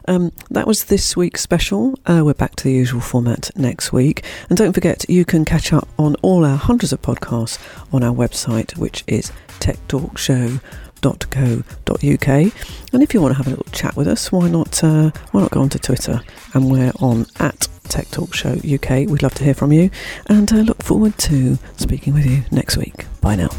[0.06, 1.98] Um, that was this week's special.
[2.04, 4.22] Uh, we're back to the usual format next week.
[4.50, 7.58] And don't forget, you can catch up on all our hundreds of podcasts
[7.94, 10.60] on our website, which is Tech Talk Show
[11.06, 12.28] uk.
[12.28, 15.40] And if you want to have a little chat with us, why not uh, why
[15.40, 16.20] not go onto Twitter
[16.54, 19.08] and we're on at Tech Talk Show UK.
[19.08, 19.90] We'd love to hear from you
[20.26, 23.06] and uh, look forward to speaking with you next week.
[23.20, 23.50] Bye now.